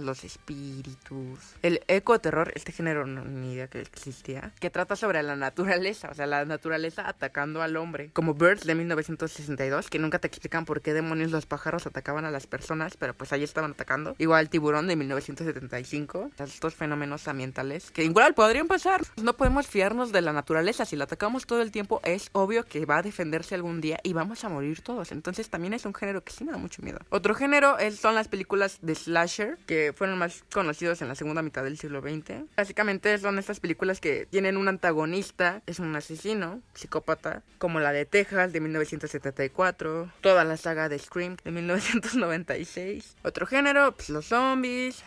los 0.00 0.24
espíritus. 0.24 1.38
El 1.62 1.82
ecoterror, 1.88 2.52
este 2.54 2.72
género 2.72 3.06
no, 3.06 3.24
ni 3.24 3.54
idea 3.54 3.68
que 3.68 3.80
existía, 3.80 4.52
que 4.60 4.70
trata 4.70 4.96
sobre 4.96 5.22
la 5.22 5.36
naturaleza, 5.36 6.08
o 6.10 6.14
sea, 6.14 6.26
la 6.26 6.44
naturaleza 6.44 7.08
atacando 7.08 7.62
al 7.62 7.76
hombre. 7.76 8.10
Como 8.12 8.34
Birds 8.34 8.64
de 8.64 8.74
1962, 8.74 9.88
que 9.88 9.98
nunca 9.98 10.18
te 10.18 10.26
explican 10.26 10.64
por 10.64 10.80
qué 10.80 10.92
demonios 10.92 11.30
los 11.30 11.46
pájaros 11.46 11.86
atacaban 11.86 12.24
a 12.24 12.30
las 12.30 12.46
personas, 12.46 12.96
pero 12.96 13.14
pues 13.14 13.32
ahí 13.32 13.42
estaban 13.42 13.72
atacando. 13.72 14.14
Igual 14.18 14.48
Tiburón 14.48 14.86
de 14.86 14.96
1975, 14.96 16.30
estos 16.38 16.74
fenómenos 16.74 17.28
ambientales 17.28 17.90
que 17.92 18.04
igual 18.04 18.34
podrían 18.34 18.68
pasar. 18.68 19.02
No 19.22 19.34
podemos 19.36 19.66
fiarnos 19.66 20.12
de 20.12 20.20
la 20.20 20.32
naturaleza, 20.32 20.84
si 20.84 20.96
la 20.96 21.04
atacamos 21.04 21.46
todo 21.46 21.62
el 21.62 21.70
tiempo 21.70 22.00
es 22.04 22.30
obvio 22.32 22.64
que 22.64 22.84
va 22.86 22.98
a 22.98 23.02
defenderse 23.02 23.54
algún 23.54 23.80
día 23.80 23.98
y 24.02 24.12
vamos 24.12 24.44
a 24.44 24.48
morir 24.48 24.82
todos. 24.82 25.12
Entonces 25.12 25.48
también 25.50 25.74
es 25.74 25.84
un 25.86 25.94
género 25.94 26.22
que 26.22 26.32
sí 26.32 26.44
me 26.44 26.52
da 26.52 26.58
mucho 26.58 26.82
miedo. 26.82 26.98
Otro 27.10 27.34
género 27.34 27.76
son 27.96 28.14
las 28.14 28.28
películas 28.28 28.78
de 28.82 28.94
slash 28.94 29.29
que 29.66 29.92
fueron 29.94 30.18
más 30.18 30.44
conocidos 30.52 31.02
en 31.02 31.08
la 31.08 31.14
segunda 31.14 31.42
mitad 31.42 31.64
del 31.64 31.78
siglo 31.78 32.00
XX. 32.00 32.44
Básicamente 32.56 33.16
son 33.18 33.38
estas 33.38 33.60
películas 33.60 34.00
que 34.00 34.26
tienen 34.26 34.56
un 34.56 34.68
antagonista, 34.68 35.62
es 35.66 35.78
un 35.78 35.94
asesino, 35.94 36.60
psicópata, 36.74 37.42
como 37.58 37.80
la 37.80 37.92
de 37.92 38.04
Texas 38.04 38.52
de 38.52 38.60
1974, 38.60 40.10
toda 40.20 40.44
la 40.44 40.56
saga 40.56 40.88
de 40.88 40.98
Scream 40.98 41.36
de 41.44 41.50
1996. 41.50 43.16
Otro 43.22 43.46
género, 43.46 43.92
pues 43.92 44.10
los 44.10 44.26
zombies. 44.26 45.02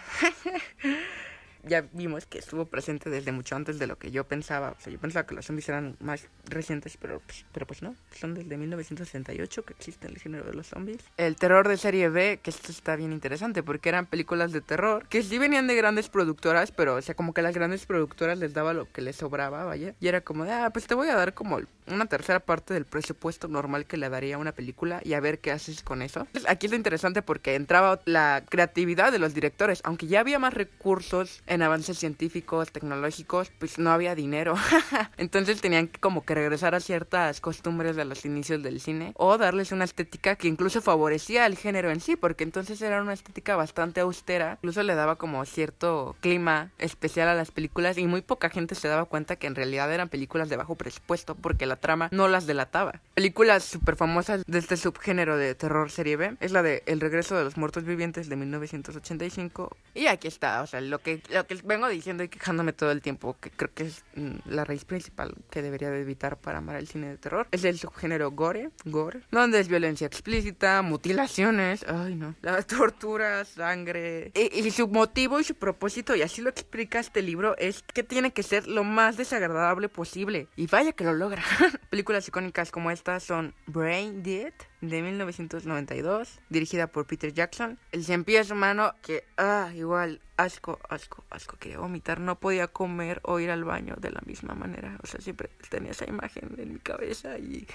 ya 1.63 1.85
vimos 1.93 2.25
que 2.25 2.39
estuvo 2.39 2.65
presente 2.65 3.09
desde 3.09 3.31
mucho 3.31 3.55
antes 3.55 3.79
de 3.79 3.87
lo 3.87 3.97
que 3.97 4.11
yo 4.11 4.25
pensaba. 4.25 4.75
O 4.77 4.81
sea, 4.81 4.91
yo 4.91 4.99
pensaba 4.99 5.25
que 5.25 5.35
los 5.35 5.45
zombies 5.45 5.69
eran 5.69 5.95
más 5.99 6.27
recientes, 6.45 6.97
pero 6.97 7.21
pues, 7.25 7.45
pero 7.51 7.65
pues 7.65 7.81
no. 7.81 7.95
Son 8.11 8.33
desde 8.33 8.57
1968 8.57 9.65
que 9.65 9.73
existe 9.73 10.07
el 10.07 10.17
género 10.17 10.45
de 10.45 10.53
los 10.53 10.67
zombies. 10.67 11.01
El 11.17 11.35
terror 11.35 11.67
de 11.67 11.77
serie 11.77 12.09
B, 12.09 12.39
que 12.41 12.49
esto 12.49 12.71
está 12.71 12.95
bien 12.95 13.13
interesante 13.13 13.63
porque 13.63 13.89
eran 13.89 14.05
películas 14.05 14.51
de 14.51 14.61
terror 14.61 15.07
que 15.07 15.23
sí 15.23 15.37
venían 15.37 15.67
de 15.67 15.75
grandes 15.75 16.09
productoras, 16.09 16.71
pero 16.71 16.95
o 16.95 17.01
sea, 17.01 17.15
como 17.15 17.33
que 17.33 17.41
las 17.41 17.55
grandes 17.55 17.85
productoras 17.85 18.37
les 18.37 18.53
daba 18.53 18.73
lo 18.73 18.91
que 18.91 19.01
les 19.01 19.15
sobraba, 19.15 19.63
vaya. 19.63 19.95
Y 19.99 20.07
era 20.07 20.21
como 20.21 20.45
de, 20.45 20.51
ah, 20.51 20.69
pues 20.71 20.87
te 20.87 20.95
voy 20.95 21.09
a 21.09 21.15
dar 21.15 21.33
como 21.33 21.59
una 21.87 22.05
tercera 22.05 22.39
parte 22.39 22.73
del 22.73 22.85
presupuesto 22.85 23.47
normal 23.47 23.85
que 23.85 23.97
le 23.97 24.09
daría 24.09 24.35
a 24.35 24.37
una 24.37 24.53
película 24.53 25.01
y 25.03 25.13
a 25.13 25.19
ver 25.19 25.39
qué 25.39 25.51
haces 25.51 25.83
con 25.83 26.01
eso. 26.01 26.27
Aquí 26.47 26.67
es 26.67 26.71
lo 26.71 26.77
interesante 26.77 27.21
porque 27.21 27.55
entraba 27.55 27.99
la 28.05 28.43
creatividad 28.47 29.11
de 29.11 29.19
los 29.19 29.33
directores, 29.33 29.81
aunque 29.83 30.07
ya 30.07 30.19
había 30.19 30.39
más 30.39 30.53
recursos 30.53 31.41
avances 31.61 31.97
científicos, 31.97 32.71
tecnológicos, 32.71 33.51
pues 33.59 33.77
no 33.77 33.91
había 33.91 34.15
dinero. 34.15 34.55
Entonces 35.17 35.61
tenían 35.61 35.87
que 35.87 35.99
como 35.99 36.25
que 36.25 36.35
regresar 36.35 36.75
a 36.75 36.79
ciertas 36.79 37.41
costumbres 37.41 37.95
de 37.95 38.05
los 38.05 38.25
inicios 38.25 38.63
del 38.63 38.79
cine 38.79 39.13
o 39.15 39.37
darles 39.37 39.71
una 39.71 39.83
estética 39.83 40.35
que 40.35 40.47
incluso 40.47 40.81
favorecía 40.81 41.45
al 41.45 41.57
género 41.57 41.91
en 41.91 41.99
sí, 41.99 42.15
porque 42.15 42.43
entonces 42.43 42.81
era 42.81 43.01
una 43.01 43.13
estética 43.13 43.55
bastante 43.55 44.01
austera, 44.01 44.57
incluso 44.61 44.83
le 44.83 44.95
daba 44.95 45.17
como 45.17 45.45
cierto 45.45 46.15
clima 46.19 46.71
especial 46.77 47.27
a 47.27 47.35
las 47.35 47.51
películas 47.51 47.97
y 47.97 48.07
muy 48.07 48.21
poca 48.21 48.49
gente 48.49 48.75
se 48.75 48.87
daba 48.87 49.05
cuenta 49.05 49.35
que 49.35 49.47
en 49.47 49.55
realidad 49.55 49.91
eran 49.93 50.09
películas 50.09 50.49
de 50.49 50.57
bajo 50.57 50.75
presupuesto 50.75 51.35
porque 51.35 51.65
la 51.65 51.75
trama 51.75 52.09
no 52.11 52.27
las 52.27 52.45
delataba. 52.45 53.01
Películas 53.15 53.63
súper 53.63 53.95
famosas 53.95 54.43
de 54.45 54.59
este 54.59 54.77
subgénero 54.77 55.37
de 55.37 55.55
terror 55.55 55.91
serie 55.91 56.17
B 56.17 56.37
es 56.39 56.51
la 56.51 56.63
de 56.63 56.83
El 56.85 57.01
regreso 57.01 57.35
de 57.35 57.43
los 57.43 57.57
muertos 57.57 57.83
vivientes 57.83 58.29
de 58.29 58.35
1985 58.35 59.75
y 59.93 60.07
aquí 60.07 60.27
está, 60.27 60.61
o 60.61 60.67
sea, 60.67 60.81
lo 60.81 60.99
que, 60.99 61.21
que 61.43 61.55
vengo 61.63 61.87
diciendo 61.87 62.23
y 62.23 62.29
quejándome 62.29 62.73
todo 62.73 62.91
el 62.91 63.01
tiempo, 63.01 63.35
que 63.39 63.49
creo 63.51 63.71
que 63.73 63.83
es 63.83 64.03
mm, 64.15 64.35
la 64.45 64.63
raíz 64.63 64.85
principal 64.85 65.35
que 65.49 65.61
debería 65.61 65.89
de 65.89 66.01
evitar 66.01 66.37
para 66.37 66.59
amar 66.59 66.75
el 66.77 66.87
cine 66.87 67.09
de 67.09 67.17
terror, 67.17 67.47
es 67.51 67.63
el 67.63 67.77
subgénero 67.77 68.31
gore, 68.31 68.71
gore, 68.85 69.21
donde 69.31 69.59
es 69.59 69.67
violencia 69.67 70.07
explícita, 70.07 70.81
mutilaciones, 70.81 71.85
ay 71.87 72.15
no, 72.15 72.35
la 72.41 72.61
tortura, 72.63 73.45
sangre, 73.45 74.31
y, 74.35 74.59
y 74.59 74.71
su 74.71 74.87
motivo 74.87 75.39
y 75.39 75.43
su 75.43 75.55
propósito, 75.55 76.15
y 76.15 76.21
así 76.21 76.41
lo 76.41 76.49
explica 76.49 76.99
este 76.99 77.21
libro, 77.21 77.55
es 77.57 77.83
que 77.83 78.03
tiene 78.03 78.31
que 78.31 78.43
ser 78.43 78.67
lo 78.67 78.83
más 78.83 79.17
desagradable 79.17 79.89
posible, 79.89 80.47
y 80.55 80.67
vaya 80.67 80.93
que 80.93 81.03
lo 81.03 81.13
logra. 81.13 81.43
Películas 81.89 82.27
icónicas 82.27 82.71
como 82.71 82.91
estas 82.91 83.23
son 83.23 83.53
Brain 83.67 84.23
Dead, 84.23 84.53
de 84.89 85.01
1992, 85.01 86.39
dirigida 86.49 86.87
por 86.87 87.07
Peter 87.07 87.33
Jackson. 87.33 87.79
El 87.91 88.03
cien 88.03 88.23
pies 88.23 88.51
humano, 88.51 88.93
que, 89.01 89.23
ah, 89.37 89.71
igual, 89.73 90.21
asco, 90.37 90.79
asco, 90.89 91.23
asco, 91.29 91.57
quería 91.57 91.79
vomitar. 91.79 92.19
No 92.19 92.39
podía 92.39 92.67
comer 92.67 93.21
o 93.23 93.39
ir 93.39 93.49
al 93.49 93.63
baño 93.63 93.95
de 93.97 94.11
la 94.11 94.21
misma 94.25 94.55
manera. 94.55 94.97
O 95.03 95.07
sea, 95.07 95.21
siempre 95.21 95.49
tenía 95.69 95.91
esa 95.91 96.07
imagen 96.07 96.55
en 96.57 96.73
mi 96.73 96.79
cabeza 96.79 97.37
y, 97.37 97.67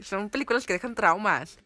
son 0.00 0.28
películas 0.28 0.66
que 0.66 0.74
dejan 0.74 0.94
traumas. 0.94 1.58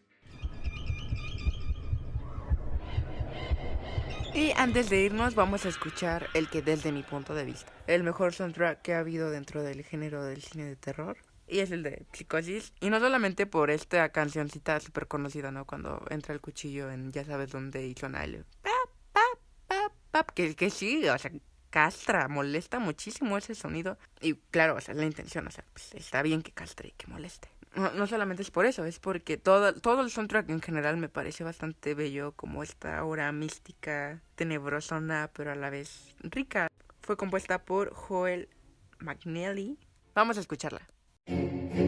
Y 4.33 4.51
antes 4.55 4.89
de 4.89 5.01
irnos 5.01 5.35
vamos 5.35 5.65
a 5.65 5.69
escuchar 5.69 6.29
el 6.33 6.49
que 6.49 6.63
desde 6.63 6.91
mi 6.91 7.03
punto 7.03 7.35
de 7.35 7.43
vista, 7.43 7.71
el 7.85 8.03
mejor 8.03 8.33
soundtrack 8.33 8.81
que 8.81 8.93
ha 8.95 8.99
habido 8.99 9.29
dentro 9.29 9.61
del 9.61 9.83
género 9.83 10.23
del 10.23 10.41
cine 10.41 10.65
de 10.65 10.75
terror. 10.75 11.17
Y 11.47 11.59
es 11.59 11.71
el 11.71 11.83
de 11.83 12.05
Psicosis. 12.13 12.73
Y 12.79 12.89
no 12.89 12.99
solamente 12.99 13.45
por 13.45 13.69
esta 13.69 14.09
cancioncita 14.09 14.79
súper 14.79 15.07
conocida, 15.07 15.51
¿no? 15.51 15.65
Cuando 15.65 16.03
entra 16.09 16.33
el 16.33 16.41
cuchillo 16.41 16.89
en 16.91 17.11
ya 17.11 17.25
sabes 17.25 17.51
dónde 17.51 17.85
y 17.85 17.95
suena 17.95 18.23
el... 18.23 18.45
Pap, 18.61 18.89
pap, 19.11 19.39
pap, 19.67 19.93
pap, 20.11 20.31
que, 20.31 20.55
que 20.55 20.69
sí, 20.69 21.07
o 21.07 21.17
sea, 21.17 21.31
castra, 21.69 22.27
molesta 22.27 22.77
muchísimo 22.77 23.35
ese 23.35 23.55
sonido. 23.55 23.97
Y 24.21 24.35
claro, 24.51 24.75
o 24.75 24.81
sea, 24.81 24.93
la 24.93 25.05
intención, 25.05 25.47
o 25.47 25.51
sea, 25.51 25.65
pues 25.73 25.93
está 25.95 26.21
bien 26.21 26.43
que 26.43 26.51
castre 26.51 26.89
y 26.89 26.91
que 26.91 27.07
moleste. 27.07 27.49
No, 27.75 27.91
no 27.93 28.05
solamente 28.05 28.43
es 28.43 28.51
por 28.51 28.67
eso, 28.67 28.85
es 28.85 28.99
porque 28.99 29.37
todo, 29.37 29.73
todo 29.73 30.01
el 30.01 30.11
soundtrack 30.11 30.49
en 30.51 30.61
general 30.61 30.97
me 30.97 31.09
parece 31.09 31.43
bastante 31.43 31.95
bello, 31.95 32.33
como 32.33 32.61
esta 32.61 33.03
hora 33.03 33.31
mística, 33.31 34.21
tenebrosona, 34.35 35.31
pero 35.33 35.51
a 35.51 35.55
la 35.55 35.71
vez 35.71 36.15
rica. 36.19 36.67
Fue 37.01 37.17
compuesta 37.17 37.65
por 37.65 37.91
Joel 37.93 38.49
McNally. 38.99 39.79
Vamos 40.13 40.37
a 40.37 40.41
escucharla. 40.41 40.87
Thank 41.27 41.75
you. 41.75 41.82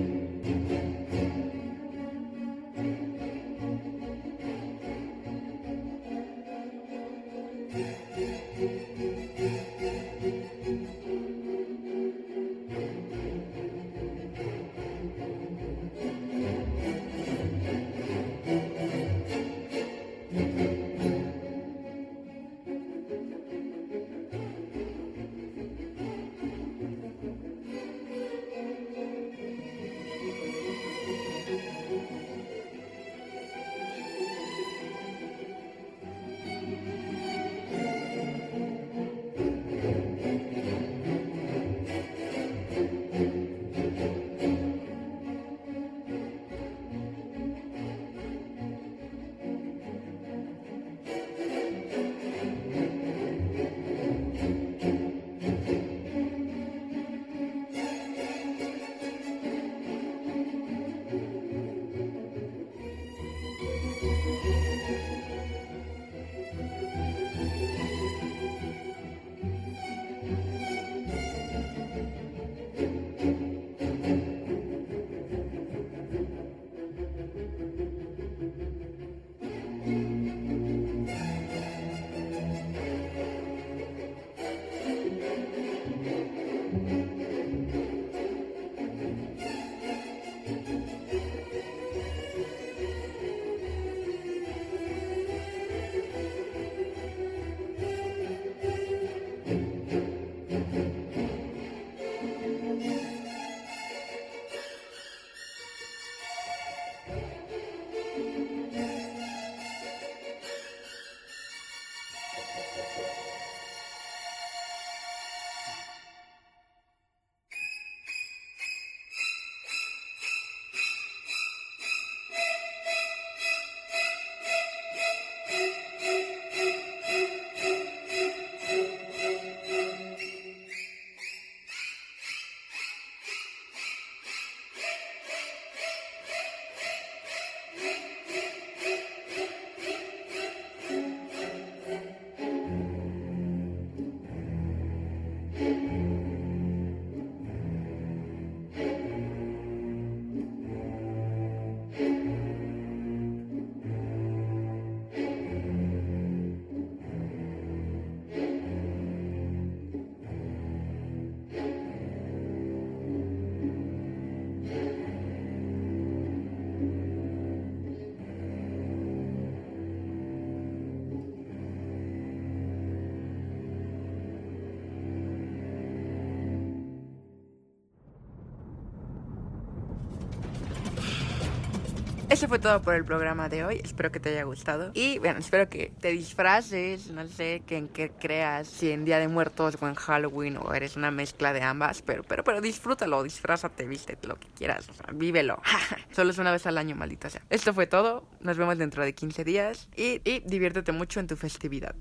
Eso 182.27 182.47
fue 182.47 182.57
todo 182.57 182.81
por 182.81 182.95
el 182.95 183.05
programa 183.05 183.49
de 183.49 183.63
hoy. 183.63 183.81
Espero 183.83 184.11
que 184.11 184.19
te 184.19 184.29
haya 184.29 184.43
gustado. 184.43 184.89
Y 184.95 185.19
bueno, 185.19 185.39
espero 185.39 185.69
que 185.69 185.91
te 186.01 186.09
disfraces. 186.09 187.11
No 187.11 187.27
sé 187.27 187.61
que 187.67 187.77
en 187.77 187.87
qué 187.87 188.09
creas. 188.09 188.67
Si 188.67 188.91
en 188.91 189.05
Día 189.05 189.19
de 189.19 189.27
Muertos 189.27 189.77
o 189.79 189.87
en 189.87 189.93
Halloween 189.93 190.57
o 190.57 190.73
eres 190.73 190.95
una 190.95 191.11
mezcla 191.11 191.53
de 191.53 191.61
ambas. 191.61 192.01
Pero, 192.01 192.23
pero, 192.23 192.43
pero 192.43 192.61
disfrútalo, 192.61 193.21
disfrázate, 193.21 193.85
vístete 193.85 194.27
lo 194.27 194.39
que 194.39 194.47
quieras. 194.47 194.89
O 194.89 194.93
sea, 194.93 195.05
vívelo. 195.13 195.61
Solo 196.11 196.31
es 196.31 196.39
una 196.39 196.51
vez 196.51 196.65
al 196.65 196.79
año, 196.79 196.95
maldita 196.95 197.29
sea. 197.29 197.43
Esto 197.51 197.73
fue 197.75 197.85
todo. 197.85 198.27
Nos 198.39 198.57
vemos 198.57 198.77
dentro 198.79 199.03
de 199.03 199.13
15 199.13 199.43
días. 199.43 199.87
Y, 199.95 200.21
y 200.23 200.41
diviértete 200.45 200.91
mucho 200.91 201.19
en 201.19 201.27
tu 201.27 201.35
festividad. 201.35 201.95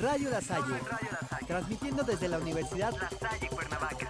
Radio 0.00 0.30
La 0.30 0.40
Salle, 0.40 0.74
transmitiendo 1.46 2.02
desde 2.02 2.28
la 2.28 2.38
Universidad 2.38 2.92
La 2.92 3.08
Salle 3.08 3.48
Cuernavaca. 3.48 4.08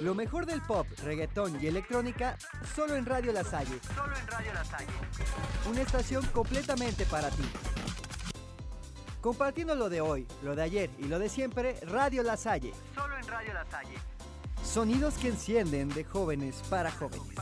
Lo 0.00 0.14
mejor 0.14 0.46
del 0.46 0.62
pop, 0.62 0.86
reggaetón 1.02 1.58
y 1.62 1.66
electrónica, 1.66 2.36
solo 2.74 2.94
en 2.94 3.06
Radio 3.06 3.32
La 3.32 3.44
Salle. 3.44 3.80
Solo 3.94 4.16
en 4.16 4.26
Radio 4.26 4.52
La 4.54 4.64
Salle. 4.64 4.86
Una 5.68 5.80
estación 5.80 6.24
completamente 6.26 7.04
para 7.06 7.30
ti. 7.30 7.44
Compartiendo 9.20 9.74
lo 9.74 9.88
de 9.88 10.00
hoy, 10.00 10.26
lo 10.42 10.54
de 10.54 10.62
ayer 10.62 10.90
y 10.98 11.04
lo 11.04 11.18
de 11.18 11.28
siempre, 11.28 11.80
Radio 11.82 12.22
La 12.22 12.36
Salle. 12.36 12.72
Solo 12.94 13.16
en 13.18 13.26
Radio 13.26 13.54
La 13.54 13.64
Salle. 13.66 13.94
Sonidos 14.62 15.14
que 15.14 15.28
encienden 15.28 15.88
de 15.88 16.04
jóvenes 16.04 16.62
para 16.68 16.90
jóvenes. 16.92 17.36